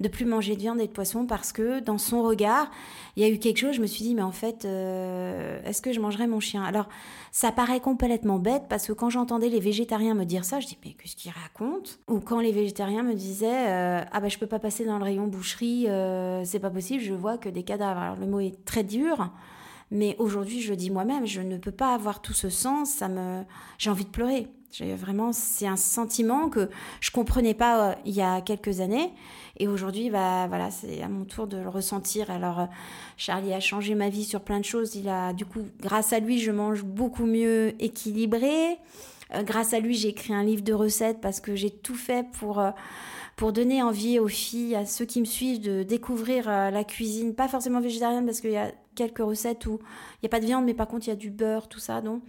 [0.00, 2.70] de plus manger de viande et de poisson parce que dans son regard,
[3.16, 3.74] il y a eu quelque chose.
[3.74, 6.62] Je me suis dit, mais en fait, euh, est-ce que je mangerais mon chien?
[6.62, 6.88] Alors,
[7.32, 10.78] ça paraît complètement bête parce que quand j'entendais les végétariens me dire ça, je dis,
[10.84, 11.90] mais qu'est-ce qu'ils racontent?
[12.08, 15.04] Ou quand les végétariens me disaient, euh, ah ben je peux pas passer dans le
[15.04, 18.00] rayon boucherie, euh, c'est pas possible, je vois que des cadavres.
[18.00, 19.30] Alors, le mot est très dur.
[19.90, 22.90] Mais aujourd'hui, je dis moi-même, je ne peux pas avoir tout ce sens.
[22.90, 23.44] Ça me,
[23.78, 24.48] j'ai envie de pleurer.
[24.80, 26.68] Vraiment, c'est un sentiment que
[27.00, 29.10] je comprenais pas euh, il y a quelques années,
[29.58, 32.30] et aujourd'hui, bah voilà, c'est à mon tour de le ressentir.
[32.30, 32.66] Alors, euh,
[33.16, 34.94] Charlie a changé ma vie sur plein de choses.
[34.94, 38.76] Il a, du coup, grâce à lui, je mange beaucoup mieux équilibré.
[39.34, 42.26] Euh, grâce à lui, j'ai écrit un livre de recettes parce que j'ai tout fait
[42.38, 42.62] pour
[43.36, 47.48] pour donner envie aux filles, à ceux qui me suivent, de découvrir la cuisine, pas
[47.48, 49.78] forcément végétarienne parce qu'il y a quelques recettes où
[50.14, 51.78] il n'y a pas de viande, mais par contre il y a du beurre, tout
[51.78, 52.00] ça.
[52.00, 52.22] Donc.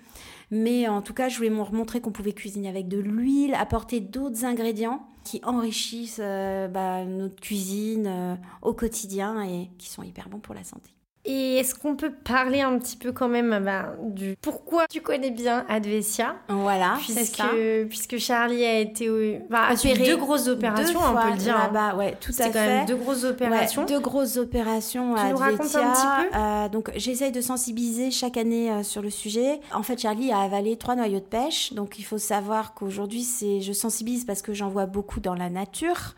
[0.52, 4.46] Mais en tout cas, je voulais montrer qu'on pouvait cuisiner avec de l'huile, apporter d'autres
[4.46, 10.40] ingrédients qui enrichissent euh, bah, notre cuisine euh, au quotidien et qui sont hyper bons
[10.40, 10.97] pour la santé.
[11.30, 15.30] Et est-ce qu'on peut parler un petit peu quand même bah, du pourquoi tu connais
[15.30, 17.44] bien Advesia Voilà, puisque,
[17.90, 21.58] puisque Charlie a été bah, deux grosses opérations, on peut le dire.
[21.58, 21.70] Hein.
[21.74, 22.52] Là-bas, ouais, tout à fait.
[22.52, 23.84] quand même deux grosses opérations.
[23.86, 26.38] deux grosses opérations tu à nous racontes un petit peu?
[26.38, 29.60] Euh, Donc j'essaye de sensibiliser chaque année euh, sur le sujet.
[29.74, 33.60] En fait, Charlie a avalé trois noyaux de pêche, donc il faut savoir qu'aujourd'hui, c'est
[33.60, 36.16] je sensibilise parce que j'en vois beaucoup dans la nature.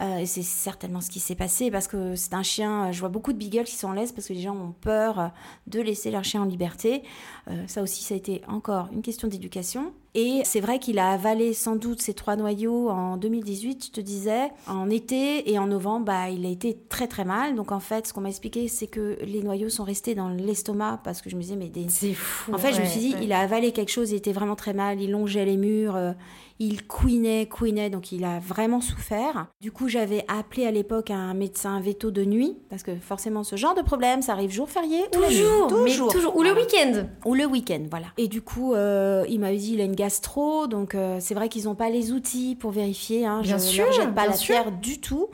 [0.00, 2.92] Euh, et c'est certainement ce qui s'est passé parce que c'est un chien.
[2.92, 5.32] Je vois beaucoup de beagles qui sont en laisse parce que les gens ont peur
[5.66, 7.02] de laisser leur chien en liberté.
[7.48, 9.92] Euh, ça aussi, ça a été encore une question d'éducation.
[10.16, 14.00] Et c'est vrai qu'il a avalé sans doute ces trois noyaux en 2018, je te
[14.00, 14.52] disais.
[14.68, 17.56] En été et en novembre, bah, il a été très très mal.
[17.56, 21.00] Donc en fait, ce qu'on m'a expliqué, c'est que les noyaux sont restés dans l'estomac
[21.02, 21.88] parce que je me disais, mais des...
[21.88, 22.54] c'est fou.
[22.54, 24.72] En fait, je me suis dit, il a avalé quelque chose, il était vraiment très
[24.72, 25.96] mal, il longeait les murs.
[25.96, 26.12] Euh,
[26.58, 29.46] il couinait, couinait, donc il a vraiment souffert.
[29.60, 33.56] Du coup, j'avais appelé à l'époque un médecin veto de nuit, parce que forcément, ce
[33.56, 36.36] genre de problème, ça arrive jour férié toujours, ou toujours, toujours.
[36.36, 37.06] Ou le week-end.
[37.24, 38.06] Ou le week-end, voilà.
[38.18, 41.48] Et du coup, euh, il m'avait dit, il a une gastro, donc euh, c'est vrai
[41.48, 43.26] qu'ils n'ont pas les outils pour vérifier.
[43.26, 45.28] Hein, bien je sûr, jette pas la pierre du tout.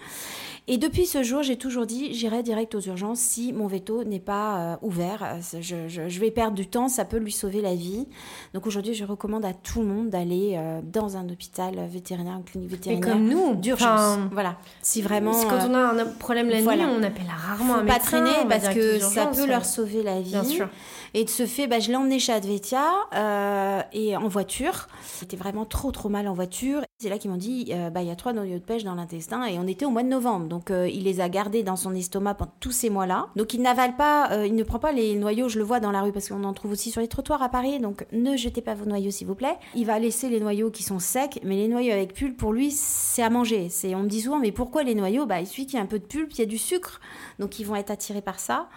[0.73, 4.21] Et depuis ce jour, j'ai toujours dit, j'irai direct aux urgences si mon veto n'est
[4.21, 5.25] pas euh, ouvert.
[5.25, 8.07] Euh, je, vais perdre du temps, ça peut lui sauver la vie.
[8.55, 12.45] Donc aujourd'hui, je recommande à tout le monde d'aller euh, dans un hôpital vétérinaire, une
[12.45, 13.15] clinique vétérinaire.
[13.15, 14.21] comme nous, d'urgence.
[14.31, 14.59] voilà.
[14.81, 15.33] Si vraiment.
[15.33, 17.99] quand on a un problème la nuit, on appelle rarement un médecin.
[17.99, 20.31] Pas traîner parce que ça peut leur sauver la vie.
[20.31, 20.69] Bien sûr.
[21.13, 24.87] Et de ce fait, bah, je l'ai emmené chez Advetia euh, et en voiture.
[25.19, 26.83] J'étais vraiment trop trop mal en voiture.
[26.99, 28.95] C'est là qu'ils m'ont dit, euh, bah il y a trois noyaux de pêche dans
[28.95, 30.47] l'intestin et on était au mois de novembre.
[30.47, 33.27] Donc euh, il les a gardés dans son estomac pendant tous ces mois-là.
[33.35, 35.49] Donc il n'avale pas, il ne prend pas les noyaux.
[35.49, 37.49] Je le vois dans la rue parce qu'on en trouve aussi sur les trottoirs à
[37.49, 37.81] Paris.
[37.81, 39.57] Donc ne jetez pas vos noyaux s'il vous plaît.
[39.75, 42.71] Il va laisser les noyaux qui sont secs, mais les noyaux avec pulpe pour lui
[42.71, 43.69] c'est à manger.
[43.69, 45.27] C'est on me dit souvent mais pourquoi les noyaux?
[45.27, 47.01] Bah il suffit qu'il y a un peu de pulpe, il y a du sucre,
[47.39, 48.69] donc ils vont être attirés par ça.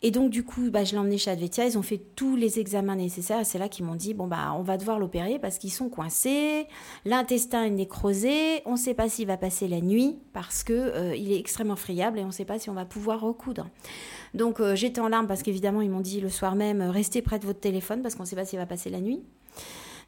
[0.00, 1.66] Et donc, du coup, bah, je l'ai emmené chez Advetia.
[1.66, 3.44] Ils ont fait tous les examens nécessaires.
[3.44, 6.66] C'est là qu'ils m'ont dit bon, bah, on va devoir l'opérer parce qu'ils sont coincés.
[7.04, 8.62] L'intestin est nécrosé.
[8.64, 11.76] On ne sait pas s'il va passer la nuit parce qu'il euh, il est extrêmement
[11.76, 13.66] friable et on ne sait pas si on va pouvoir recoudre.
[14.34, 17.40] Donc, euh, j'étais en larmes parce qu'évidemment, ils m'ont dit le soir même restez près
[17.40, 19.22] de votre téléphone parce qu'on ne sait pas s'il va passer la nuit.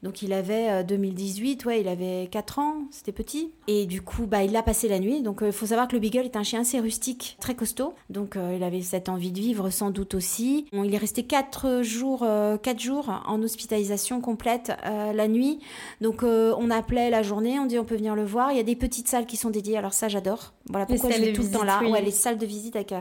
[0.02, 3.52] Donc il avait 2018, euh, ouais, il avait 4 ans, c'était petit.
[3.66, 5.20] Et du coup, bah, il a passé la nuit.
[5.20, 7.94] Donc il euh, faut savoir que le Beagle est un chien assez rustique, très costaud.
[8.08, 10.66] Donc euh, il avait cette envie de vivre sans doute aussi.
[10.72, 12.26] il est resté 4 jours,
[12.62, 15.60] 4 jours en hospitalisation complète la nuit.
[16.00, 18.52] Donc on appelait la journée, on dit on peut venir le voir.
[18.52, 19.76] Il y a des petites salles qui sont dédiées.
[19.76, 20.52] Alors ça j'adore.
[20.68, 21.82] Voilà pourquoi je vais tout le temps là.
[21.82, 22.94] Ouais, les salles de visite avec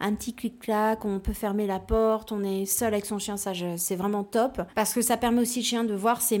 [0.00, 3.52] un petit clic-clac, on peut fermer la porte, on est seul avec son chien, ça
[3.76, 4.62] c'est vraiment top.
[4.74, 6.38] Parce que ça permet aussi le chien de voir ses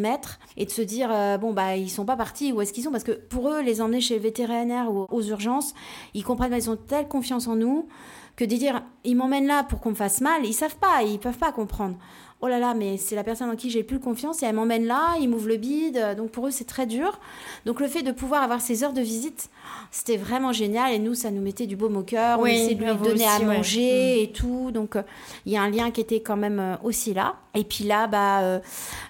[0.56, 2.90] et de se dire euh, bon bah ils sont pas partis où est-ce qu'ils sont?
[2.90, 5.74] Parce que pour eux les emmener chez le vétérinaire ou aux urgences
[6.14, 7.88] ils comprennent ils ont telle confiance en nous
[8.36, 11.18] que de dire ils m'emmènent là pour qu'on me fasse mal ils savent pas ils
[11.18, 11.96] peuvent pas comprendre
[12.40, 14.86] oh là là, mais c'est la personne en qui j'ai plus confiance et elle m'emmène
[14.86, 16.14] là, il m'ouvre le bide.
[16.16, 17.18] Donc pour eux, c'est très dur.
[17.64, 19.50] Donc le fait de pouvoir avoir ces heures de visite,
[19.90, 20.92] c'était vraiment génial.
[20.92, 22.40] Et nous, ça nous mettait du baume au cœur.
[22.40, 24.22] on essayait de lui donner à manger mm.
[24.22, 24.70] et tout.
[24.72, 24.96] Donc
[25.44, 27.36] il y a un lien qui était quand même aussi là.
[27.54, 28.60] Et puis là, bah,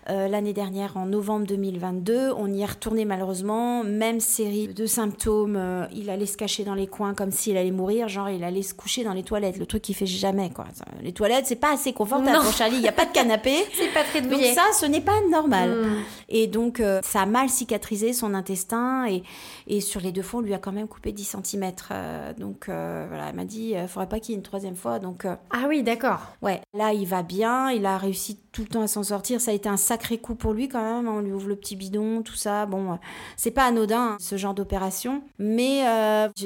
[0.08, 3.82] l'année dernière, en novembre 2022, on y est retourné malheureusement.
[3.82, 5.88] Même série de symptômes.
[5.92, 8.08] il allait se cacher dans les coins comme s'il allait mourir.
[8.08, 9.58] Genre, il allait se coucher dans les toilettes.
[9.58, 10.66] Le truc qu'il fait jamais, quoi.
[11.02, 12.76] Les toilettes, c'est pas assez confortable pour Charlie.
[12.76, 13.54] Il n'y a pas de canapé.
[13.74, 14.54] c'est pas très douillet.
[14.54, 15.70] Donc ça, ce n'est pas normal.
[15.70, 16.02] Hmm.
[16.28, 19.06] Et donc, euh, ça a mal cicatrisé son intestin.
[19.06, 19.22] Et,
[19.66, 21.72] et sur les deux fois, lui a quand même coupé 10 cm.
[21.90, 24.76] Euh, donc, euh, voilà, elle m'a dit, il faudrait pas qu'il y ait une troisième
[24.76, 24.98] fois.
[24.98, 26.20] Donc, ah oui, d'accord.
[26.42, 27.70] Ouais, là, il va bien.
[27.70, 29.40] Il a réussi tout le temps à s'en sortir.
[29.40, 31.08] Ça a été un sacré coup pour lui quand même.
[31.08, 32.66] On lui ouvre le petit bidon, tout ça.
[32.66, 32.98] Bon,
[33.36, 35.22] c'est pas anodin, hein, ce genre d'opération.
[35.38, 35.84] Mais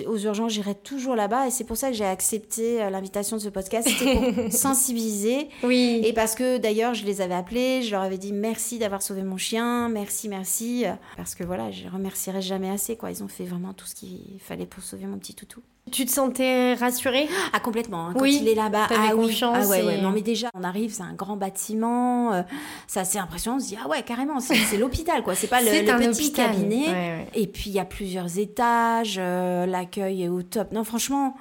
[0.06, 1.46] aux urgences, j'irai toujours là-bas.
[1.46, 3.88] Et c'est pour ça que j'ai accepté l'invitation de ce podcast.
[3.88, 5.48] C'était pour sensibiliser.
[5.62, 6.00] Oui.
[6.04, 9.22] Et parce que d'ailleurs, je les avais appelés, je leur avais dit merci d'avoir sauvé
[9.22, 10.84] mon chien, merci, merci.
[11.16, 13.10] Parce que voilà, je remercierai jamais assez, quoi.
[13.10, 15.60] Ils ont fait vraiment tout ce qu'il fallait pour sauver mon petit toutou.
[15.90, 17.28] Tu te sentais rassurée?
[17.52, 18.06] Ah complètement.
[18.06, 18.12] Hein.
[18.14, 20.00] Quand oui, il est là-bas, ah oui, ah ouais, ouais.
[20.00, 22.42] Non mais déjà, on arrive, c'est un grand bâtiment, euh,
[22.86, 23.56] c'est assez impressionnant.
[23.56, 25.34] On se dit ah ouais carrément, c'est l'hôpital quoi.
[25.34, 25.66] C'est pas le,
[26.10, 27.26] petit cabinet.
[27.34, 30.70] Et puis il y a plusieurs étages, euh, l'accueil est au top.
[30.72, 31.36] Non franchement,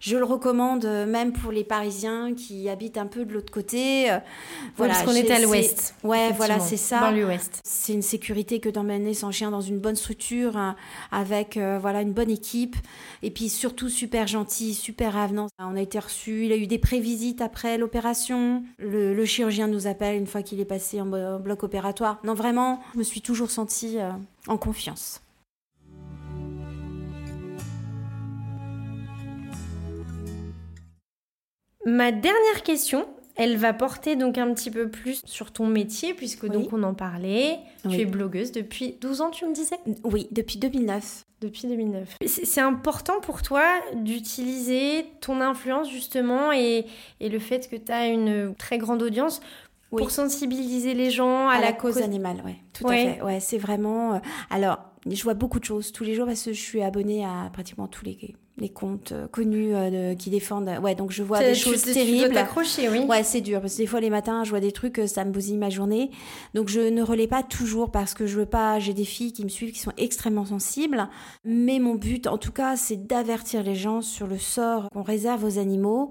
[0.00, 4.10] je le recommande euh, même pour les Parisiens qui habitent un peu de l'autre côté.
[4.10, 4.18] Euh,
[4.76, 5.94] voilà, parce qu'on est à l'ouest.
[6.02, 7.10] Ouais, voilà, c'est ça.
[7.12, 7.60] l'ouest.
[7.64, 10.74] C'est une sécurité que d'emmener son chien dans une bonne structure hein,
[11.12, 12.76] avec euh, voilà une bonne équipe
[13.22, 15.48] et puis surtout super gentil, super avenant.
[15.58, 18.64] On a été reçu, il a eu des prévisites après l'opération.
[18.78, 22.20] Le, chirurgien nous appelle une fois qu'il est passé en bloc opératoire.
[22.24, 23.98] Non, vraiment, je me suis toujours sentie
[24.48, 25.20] en confiance.
[31.86, 36.46] Ma dernière question, elle va porter donc un petit peu plus sur ton métier, puisque
[36.46, 37.58] donc on en parlait.
[37.88, 39.78] Tu es blogueuse depuis 12 ans, tu me disais?
[40.04, 41.24] Oui, depuis 2009.
[41.40, 42.16] Depuis 2009.
[42.26, 43.64] C'est important pour toi
[43.94, 46.84] d'utiliser ton influence justement et,
[47.20, 49.40] le fait que tu as une très grande audience
[49.88, 52.42] pour sensibiliser les gens à, la, cause, animale.
[52.44, 53.22] Ouais, tout à fait.
[53.22, 54.14] Ouais, c'est vraiment.
[54.14, 54.18] Euh,
[54.50, 54.78] alors,
[55.10, 57.88] je vois beaucoup de choses tous les jours parce que je suis abonnée à pratiquement
[57.88, 58.16] tous les
[58.60, 60.70] les comptes euh, connus euh, qui défendent.
[60.82, 62.34] Ouais, donc je vois des choses terribles.
[62.74, 62.98] Tu oui.
[63.00, 65.24] Ouais, c'est dur parce que des fois les matins, je vois des trucs, euh, ça
[65.24, 66.10] me bousille ma journée.
[66.54, 68.78] Donc je ne relais pas toujours parce que je veux pas.
[68.78, 71.08] J'ai des filles qui me suivent qui sont extrêmement sensibles.
[71.44, 75.44] Mais mon but, en tout cas, c'est d'avertir les gens sur le sort qu'on réserve
[75.44, 76.10] aux animaux.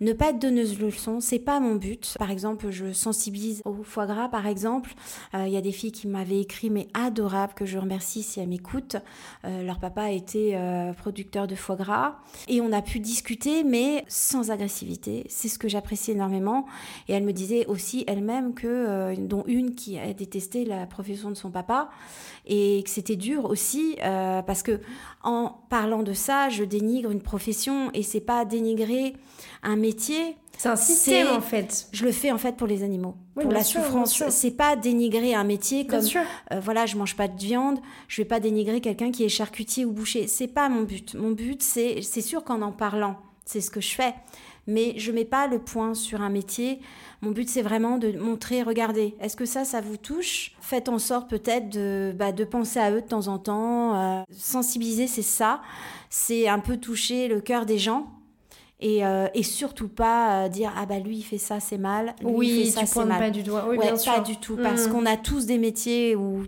[0.00, 2.16] Ne pas être donneuse de leçons, c'est pas mon but.
[2.18, 4.92] Par exemple, je sensibilise au foie gras, par exemple.
[5.34, 8.48] Il y a des filles qui m'avaient écrit, mais adorables, que je remercie si elles
[8.48, 8.96] m'écoutent.
[9.44, 10.58] leur papa été
[10.98, 11.85] producteur de foie gras
[12.48, 15.24] et on a pu discuter, mais sans agressivité.
[15.28, 16.66] C'est ce que j'apprécie énormément.
[17.08, 21.30] Et elle me disait aussi elle-même que, euh, dont une qui a détesté la profession
[21.30, 21.90] de son papa,
[22.46, 24.80] et que c'était dur aussi, euh, parce que
[25.22, 29.14] en parlant de ça, je dénigre une profession, et c'est pas dénigrer
[29.62, 30.36] un métier.
[30.58, 31.88] C'est un système en fait.
[31.92, 34.22] Je le fais en fait pour les animaux, pour la souffrance.
[34.30, 36.04] C'est pas dénigrer un métier comme
[36.52, 39.84] euh, voilà, je mange pas de viande, je vais pas dénigrer quelqu'un qui est charcutier
[39.84, 40.26] ou boucher.
[40.26, 41.14] C'est pas mon but.
[41.14, 44.14] Mon but c'est c'est sûr qu'en en parlant, c'est ce que je fais,
[44.66, 46.80] mais je mets pas le point sur un métier.
[47.20, 50.52] Mon but c'est vraiment de montrer, regardez, est-ce que ça ça vous touche?
[50.60, 54.22] Faites en sorte peut-être de bah, de penser à eux de temps en temps, euh,
[54.30, 55.60] sensibiliser, c'est ça.
[56.08, 58.06] C'est un peu toucher le cœur des gens
[58.82, 62.14] euh, et, surtout pas euh, dire ah bah lui il fait ça c'est mal.
[62.20, 63.66] Lui, oui il fait ça, tu pointes pas du doigt.
[63.68, 64.14] Oui, bien sûr.
[64.14, 64.56] pas du tout.
[64.56, 64.92] Parce mm.
[64.92, 66.42] qu'on a tous des métiers où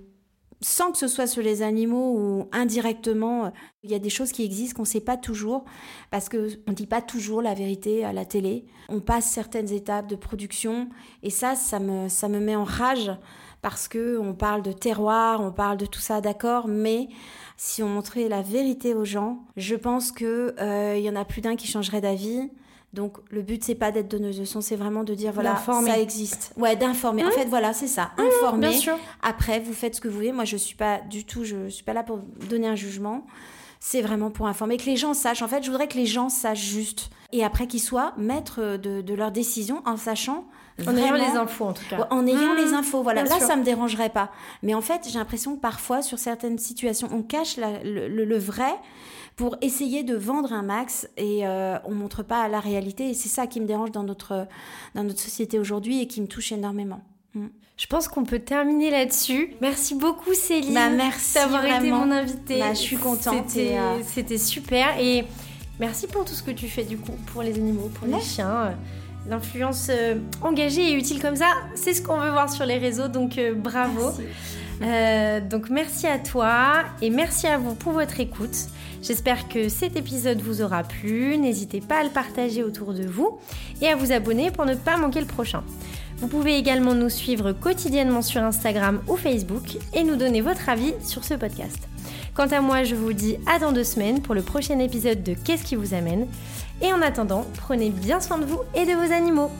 [0.60, 3.52] sans que ce soit sur les animaux ou indirectement
[3.84, 5.64] il y a des choses qui existent qu'on sait pas toujours.
[6.10, 8.66] Parce que on dit pas toujours la vérité à la télé.
[8.90, 10.88] On passe certaines étapes de production.
[11.22, 13.10] Et ça ça me ça me met en rage.
[13.62, 16.68] Parce que on parle de terroir on parle de tout ça d'accord.
[16.68, 17.08] Mais
[17.61, 21.25] si on montrait la vérité aux gens, je pense que il euh, y en a
[21.25, 22.49] plus d'un qui changerait d'avis.
[22.94, 25.99] Donc le but c'est pas d'être donneuse de son, c'est vraiment de dire voilà ça
[25.99, 26.55] existe.
[26.57, 27.25] Ouais, d'informer.
[27.25, 27.33] En mmh.
[27.33, 28.68] fait voilà c'est ça, mmh, informer.
[28.68, 28.97] bien sûr.
[29.23, 30.33] Après vous faites ce que vous voulez.
[30.33, 32.18] Moi je suis pas du tout, je suis pas là pour
[32.49, 33.27] donner un jugement.
[33.81, 35.42] C'est vraiment pour informer, que les gens sachent.
[35.42, 37.11] En fait, je voudrais que les gens sachent juste.
[37.31, 40.47] Et après qu'ils soient maîtres de, de leurs décisions en sachant
[40.86, 42.06] en ayant les infos, en tout cas.
[42.10, 43.24] En ayant les mmh, infos, voilà.
[43.24, 44.30] Là, ça me dérangerait pas.
[44.62, 48.74] Mais en fait, j'ai l'impression que parfois, sur certaines situations, on cache le, vrai
[49.36, 53.10] pour essayer de vendre un max et euh, on montre pas la réalité.
[53.10, 54.46] Et c'est ça qui me dérange dans notre,
[54.94, 57.00] dans notre société aujourd'hui et qui me touche énormément.
[57.34, 57.46] Mmh.
[57.76, 59.54] Je pense qu'on peut terminer là-dessus.
[59.60, 62.58] Merci beaucoup Céline bah, merci d'avoir été mon invitée.
[62.58, 63.46] Bah, je suis contente.
[63.56, 65.24] Euh, c'était super et
[65.78, 68.76] merci pour tout ce que tu fais du coup pour les animaux, pour les chiens.
[69.28, 73.08] L'influence euh, engagée et utile comme ça, c'est ce qu'on veut voir sur les réseaux,
[73.08, 74.12] donc euh, bravo.
[75.50, 78.56] donc merci à toi et merci à vous pour votre écoute.
[79.02, 81.37] J'espère que cet épisode vous aura plu.
[81.37, 83.38] N'hésitez pas à le partager autour de vous
[83.81, 85.62] et à vous abonner pour ne pas manquer le prochain.
[86.18, 90.94] Vous pouvez également nous suivre quotidiennement sur Instagram ou Facebook et nous donner votre avis
[91.04, 91.79] sur ce podcast.
[92.35, 95.35] Quant à moi, je vous dis à dans deux semaines pour le prochain épisode de
[95.35, 96.26] Qu'est-ce qui vous amène?
[96.81, 99.50] Et en attendant, prenez bien soin de vous et de vos animaux.